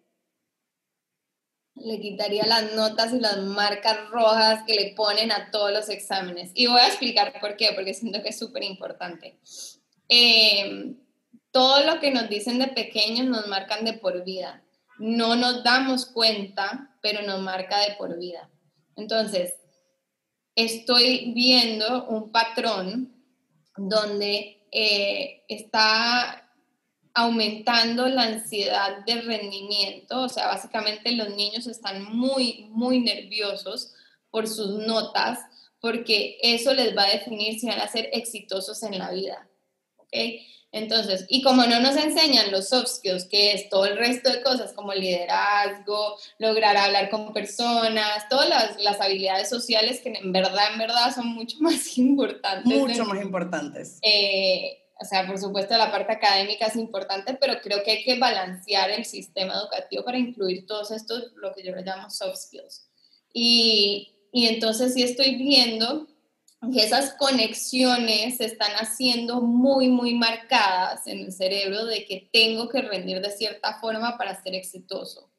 le 1.74 2.00
quitaría 2.00 2.46
las 2.46 2.72
notas 2.74 3.12
y 3.12 3.20
las 3.20 3.38
marcas 3.38 4.08
rojas 4.10 4.62
que 4.66 4.74
le 4.74 4.94
ponen 4.94 5.32
a 5.32 5.50
todos 5.50 5.72
los 5.72 5.88
exámenes. 5.88 6.50
Y 6.54 6.66
voy 6.66 6.80
a 6.80 6.86
explicar 6.86 7.38
por 7.40 7.56
qué, 7.56 7.72
porque 7.74 7.94
siento 7.94 8.22
que 8.22 8.30
es 8.30 8.38
súper 8.38 8.62
importante. 8.62 9.38
Em, 10.08 10.96
todo 11.50 11.84
lo 11.84 12.00
que 12.00 12.10
nos 12.10 12.28
dicen 12.28 12.58
de 12.58 12.68
pequeños 12.68 13.26
nos 13.26 13.48
marcan 13.48 13.84
de 13.84 13.94
por 13.94 14.24
vida. 14.24 14.62
No 14.98 15.34
nos 15.34 15.64
damos 15.64 16.06
cuenta, 16.06 16.96
pero 17.02 17.22
nos 17.22 17.40
marca 17.40 17.80
de 17.80 17.94
por 17.96 18.18
vida. 18.18 18.48
Entonces, 18.96 19.54
estoy 20.54 21.32
viendo 21.34 22.06
un 22.06 22.30
patrón 22.30 23.12
donde 23.76 24.62
eh, 24.70 25.42
está 25.48 26.44
aumentando 27.14 28.08
la 28.08 28.22
ansiedad 28.22 29.04
de 29.06 29.20
rendimiento, 29.20 30.22
o 30.22 30.28
sea, 30.28 30.48
básicamente 30.48 31.12
los 31.12 31.30
niños 31.30 31.66
están 31.68 32.04
muy, 32.04 32.66
muy 32.70 32.98
nerviosos 33.00 33.94
por 34.30 34.48
sus 34.48 34.84
notas, 34.84 35.38
porque 35.80 36.38
eso 36.42 36.74
les 36.74 36.96
va 36.96 37.04
a 37.04 37.12
definir 37.12 37.58
si 37.60 37.68
van 37.68 37.80
a 37.80 37.88
ser 37.88 38.08
exitosos 38.12 38.82
en 38.82 38.98
la 38.98 39.12
vida, 39.12 39.48
¿ok? 39.96 40.12
Entonces, 40.74 41.24
y 41.28 41.40
como 41.40 41.64
no 41.66 41.78
nos 41.78 41.96
enseñan 41.96 42.50
los 42.50 42.68
soft 42.70 42.88
skills, 42.88 43.28
que 43.28 43.52
es 43.52 43.68
todo 43.68 43.86
el 43.86 43.96
resto 43.96 44.28
de 44.28 44.42
cosas 44.42 44.72
como 44.72 44.92
liderazgo, 44.92 46.16
lograr 46.38 46.76
hablar 46.76 47.10
con 47.10 47.32
personas, 47.32 48.28
todas 48.28 48.48
las, 48.48 48.82
las 48.82 49.00
habilidades 49.00 49.48
sociales 49.48 50.00
que 50.00 50.08
en 50.08 50.32
verdad, 50.32 50.72
en 50.72 50.78
verdad 50.80 51.14
son 51.14 51.28
mucho 51.28 51.58
más 51.60 51.96
importantes. 51.96 52.76
Mucho 52.76 53.04
más 53.04 53.22
importantes. 53.22 54.00
Eh, 54.02 54.82
o 55.00 55.04
sea, 55.04 55.24
por 55.28 55.38
supuesto 55.38 55.78
la 55.78 55.92
parte 55.92 56.12
académica 56.12 56.66
es 56.66 56.74
importante, 56.74 57.34
pero 57.40 57.60
creo 57.62 57.84
que 57.84 57.92
hay 57.92 58.04
que 58.04 58.18
balancear 58.18 58.90
el 58.90 59.04
sistema 59.04 59.54
educativo 59.54 60.04
para 60.04 60.18
incluir 60.18 60.66
todos 60.66 60.90
estos, 60.90 61.34
lo 61.36 61.52
que 61.54 61.62
yo 61.62 61.72
le 61.72 61.82
llamo 61.82 62.10
soft 62.10 62.36
skills. 62.36 62.88
Y, 63.32 64.12
y 64.32 64.48
entonces 64.48 64.94
sí 64.94 65.04
estoy 65.04 65.36
viendo 65.36 66.08
que 66.72 66.82
esas 66.84 67.14
conexiones 67.14 68.38
se 68.38 68.46
están 68.46 68.72
haciendo 68.72 69.40
muy, 69.40 69.88
muy 69.88 70.14
marcadas 70.14 71.06
en 71.06 71.20
el 71.20 71.32
cerebro 71.32 71.84
de 71.86 72.04
que 72.04 72.28
tengo 72.32 72.68
que 72.68 72.82
rendir 72.82 73.20
de 73.20 73.30
cierta 73.30 73.78
forma 73.80 74.16
para 74.16 74.42
ser 74.42 74.54
exitoso. 74.54 75.30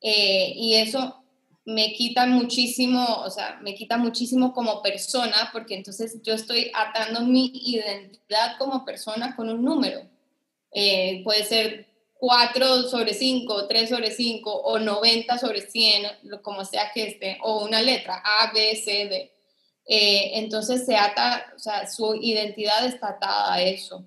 Eh, 0.00 0.52
y 0.56 0.74
eso 0.74 1.22
me 1.64 1.92
quita 1.92 2.26
muchísimo, 2.26 3.22
o 3.24 3.30
sea, 3.30 3.58
me 3.62 3.74
quita 3.74 3.96
muchísimo 3.96 4.52
como 4.52 4.82
persona, 4.82 5.50
porque 5.52 5.74
entonces 5.74 6.20
yo 6.22 6.34
estoy 6.34 6.70
atando 6.74 7.20
mi 7.20 7.52
identidad 7.54 8.56
como 8.58 8.84
persona 8.84 9.36
con 9.36 9.48
un 9.48 9.64
número. 9.64 10.02
Eh, 10.72 11.22
puede 11.22 11.44
ser 11.44 11.86
4 12.14 12.88
sobre 12.88 13.14
5, 13.14 13.66
3 13.68 13.88
sobre 13.88 14.10
5 14.10 14.50
o 14.50 14.78
90 14.78 15.38
sobre 15.38 15.60
100, 15.60 16.40
como 16.42 16.64
sea 16.64 16.90
que 16.92 17.08
esté, 17.08 17.38
o 17.42 17.64
una 17.64 17.82
letra, 17.82 18.22
A, 18.24 18.52
B, 18.52 18.76
C, 18.76 19.08
D. 19.08 19.32
Eh, 19.86 20.38
entonces 20.38 20.86
se 20.86 20.96
ata, 20.96 21.52
o 21.56 21.58
sea, 21.58 21.86
su 21.88 22.14
identidad 22.14 22.86
está 22.86 23.10
atada 23.10 23.54
a 23.54 23.62
eso. 23.62 24.04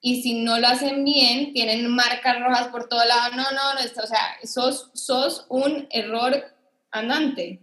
Y 0.00 0.22
si 0.22 0.42
no 0.42 0.58
lo 0.58 0.68
hacen 0.68 1.04
bien, 1.04 1.52
tienen 1.52 1.88
marcas 1.88 2.40
rojas 2.40 2.68
por 2.68 2.88
todo 2.88 3.04
lado. 3.04 3.36
No, 3.36 3.42
no, 3.42 3.74
no, 3.74 3.80
o 3.80 4.06
sea, 4.06 4.36
sos, 4.44 4.90
sos 4.94 5.46
un 5.48 5.88
error 5.90 6.44
andante. 6.90 7.60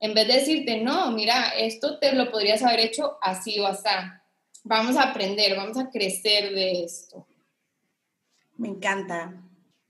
En 0.00 0.14
vez 0.14 0.26
de 0.26 0.34
decirte, 0.34 0.80
no, 0.80 1.10
mira, 1.10 1.50
esto 1.58 1.98
te 1.98 2.12
lo 2.14 2.30
podrías 2.30 2.62
haber 2.62 2.80
hecho 2.80 3.18
así 3.20 3.58
o 3.60 3.66
así. 3.66 3.88
Vamos 4.62 4.96
a 4.96 5.10
aprender, 5.10 5.56
vamos 5.56 5.78
a 5.78 5.90
crecer 5.90 6.54
de 6.54 6.84
esto. 6.84 7.26
Me 8.56 8.68
encanta. 8.68 9.34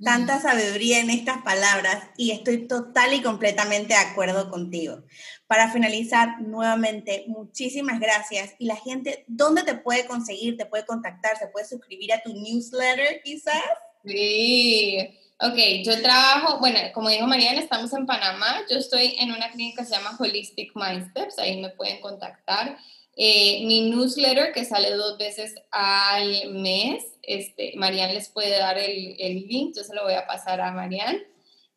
Tanta 0.05 0.41
sabiduría 0.41 1.01
en 1.01 1.11
estas 1.11 1.43
palabras 1.43 2.05
y 2.17 2.31
estoy 2.31 2.69
total 2.69 3.15
y 3.15 3.23
completamente 3.23 3.95
de 3.95 4.01
acuerdo 4.01 4.51
contigo. 4.51 5.03
Para 5.47 5.71
finalizar, 5.73 6.41
nuevamente, 6.41 7.25
muchísimas 7.27 7.99
gracias. 8.01 8.55
Y 8.59 8.67
la 8.67 8.77
gente, 8.77 9.25
¿dónde 9.27 9.63
te 9.63 9.75
puede 9.75 10.07
conseguir? 10.07 10.57
¿Te 10.57 10.67
puede 10.67 10.85
contactar? 10.85 11.39
¿Se 11.39 11.49
puede 11.49 11.67
suscribir 11.67 12.13
a 12.13 12.23
tu 12.23 12.35
newsletter 12.35 13.23
quizás? 13.23 13.63
Sí, 14.05 15.19
Ok, 15.41 15.57
yo 15.85 16.01
trabajo, 16.01 16.61
bueno, 16.61 16.79
como 16.95 17.09
dijo 17.09 17.27
Mariana, 17.27 17.61
estamos 17.61 17.93
en 17.93 18.07
Panamá. 18.07 18.61
Yo 18.71 18.79
estoy 18.79 19.17
en 19.19 19.33
una 19.33 19.51
clínica 19.51 19.83
que 19.83 19.89
se 19.89 19.97
llama 19.97 20.17
Holistic 20.19 20.73
Mindsteps, 20.77 21.39
ahí 21.39 21.61
me 21.61 21.71
pueden 21.71 22.01
contactar. 22.01 22.79
Eh, 23.17 23.65
mi 23.67 23.91
newsletter, 23.91 24.53
que 24.53 24.65
sale 24.65 24.93
dos 24.93 25.19
veces 25.19 25.55
al 25.73 26.53
mes, 26.53 27.05
este, 27.27 27.73
Marian 27.77 28.15
les 28.15 28.29
puede 28.29 28.59
dar 28.59 28.79
el, 28.79 29.17
el 29.19 29.47
link, 29.47 29.77
yo 29.77 29.85
se 29.85 29.95
lo 29.95 30.05
voy 30.05 30.15
a 30.15 30.27
pasar 30.27 30.61
a 30.61 30.73
Marian. 30.73 31.19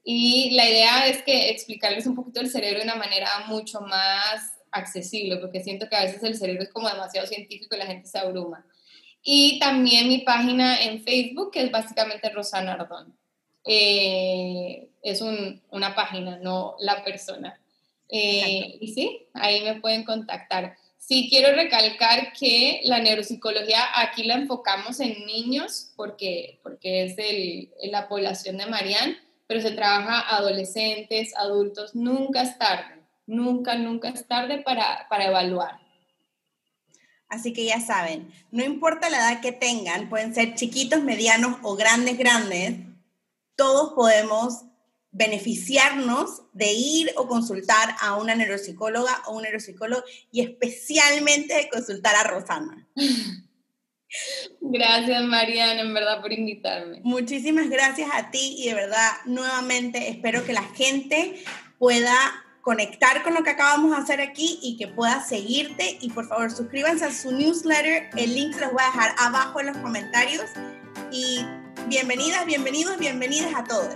Y 0.04 0.52
la 0.52 0.70
idea 0.70 1.08
es 1.08 1.22
que 1.24 1.50
explicarles 1.50 2.08
un 2.08 2.16
poquito 2.16 2.40
el 2.40 2.50
cerebro 2.50 2.80
de 2.80 2.86
una 2.86 2.96
manera 2.96 3.28
mucho 3.48 3.82
más 3.82 4.54
accesible, 4.72 5.38
porque 5.38 5.64
siento 5.64 5.90
que 5.90 5.96
a 5.96 6.04
veces 6.04 6.24
el 6.24 6.38
cerebro 6.38 6.64
es 6.64 6.70
como 6.70 6.90
demasiado 6.90 7.28
científico 7.28 7.76
y 7.76 7.80
la 7.80 7.88
gente 7.88 8.08
se 8.08 8.18
abruma. 8.18 8.66
Y 9.22 9.60
también 9.60 10.08
mi 10.08 10.20
página 10.20 10.82
en 10.82 11.04
Facebook, 11.04 11.52
que 11.52 11.64
es 11.64 11.72
básicamente 11.72 12.30
Rosana 12.30 12.74
Ardón. 12.74 13.18
Eh, 13.66 14.88
es 15.02 15.22
una 15.22 15.96
página, 15.96 16.38
no 16.38 16.76
la 16.80 17.04
persona. 17.04 17.60
Eh, 18.10 18.78
y 18.80 18.88
sí, 18.94 19.28
ahí 19.34 19.62
me 19.64 19.82
pueden 19.82 20.06
contactar. 20.06 20.78
Sí, 21.08 21.28
quiero 21.30 21.56
recalcar 21.56 22.34
que 22.34 22.82
la 22.84 23.00
neuropsicología 23.00 23.80
aquí 23.96 24.24
la 24.26 24.34
enfocamos 24.34 25.00
en 25.00 25.26
niños 25.26 25.94
porque, 25.96 26.60
porque 26.64 27.06
es 27.06 27.16
el, 27.18 27.72
la 27.90 28.10
población 28.10 28.58
de 28.58 28.66
Marianne, 28.66 29.18
pero 29.48 29.62
se 29.62 29.72
trabaja 29.72 30.36
adolescentes, 30.36 31.34
adultos, 31.38 31.96
nunca 31.96 32.42
es 32.42 32.58
tarde, 32.58 33.02
nunca, 33.26 33.76
nunca 33.76 34.10
es 34.10 34.28
tarde 34.28 34.58
para, 34.58 35.08
para 35.08 35.28
evaluar. 35.28 35.80
Así 37.30 37.54
que 37.54 37.64
ya 37.64 37.80
saben, 37.80 38.30
no 38.52 38.66
importa 38.66 39.10
la 39.10 39.20
edad 39.20 39.40
que 39.40 39.54
tengan, 39.54 40.10
pueden 40.10 40.36
ser 40.36 40.56
chiquitos, 40.56 41.04
medianos 41.04 41.56
o 41.64 41.78
grandes, 41.78 42.18
grandes, 42.18 42.80
todos 43.56 43.94
podemos 43.94 44.66
beneficiarnos 45.12 46.44
de 46.54 46.72
ir 46.74 47.12
o 47.16 47.28
consultar 47.28 47.96
a 48.02 48.16
una 48.16 48.36
neuropsicóloga 48.36 49.24
o 49.28 49.36
un 49.36 49.44
neuropsicólogo 49.44 50.04
y 50.32 50.42
especialmente 50.42 51.56
de 51.56 51.70
consultar 51.70 52.16
a 52.16 52.24
Rosana. 52.24 52.88
Gracias, 54.62 55.24
Mariana, 55.24 55.82
en 55.82 55.94
verdad, 55.94 56.22
por 56.22 56.32
invitarme. 56.32 57.02
Muchísimas 57.04 57.70
gracias 57.70 58.10
a 58.14 58.32
ti 58.32 58.56
y 58.58 58.70
de 58.70 58.74
verdad, 58.74 59.12
nuevamente, 59.26 60.10
espero 60.10 60.46
que 60.46 60.54
la 60.54 60.64
gente 60.64 61.44
pueda 61.78 62.16
conectar 62.62 63.24
con 63.24 63.34
lo 63.34 63.44
que 63.44 63.52
acabamos 63.52 63.92
de 63.92 63.98
hacer 63.98 64.22
aquí 64.22 64.60
y 64.62 64.76
que 64.78 64.88
pueda 64.88 65.24
seguirte. 65.24 65.98
Y 66.02 66.10
por 66.10 66.28
favor, 66.28 66.52
suscríbanse 66.52 67.06
a 67.06 67.14
su 67.14 67.32
newsletter. 67.32 68.10
El 68.18 68.36
link 68.36 68.56
se 68.56 68.62
los 68.62 68.74
voy 68.74 68.84
a 68.84 68.88
dejar 68.88 69.16
abajo 69.18 69.60
en 69.62 69.68
los 69.68 69.78
comentarios. 69.78 70.46
Y 71.12 71.40
bienvenidas, 71.88 72.46
bienvenidos, 72.46 72.98
bienvenidas 72.98 73.54
a 73.56 73.64
todos. 73.64 73.96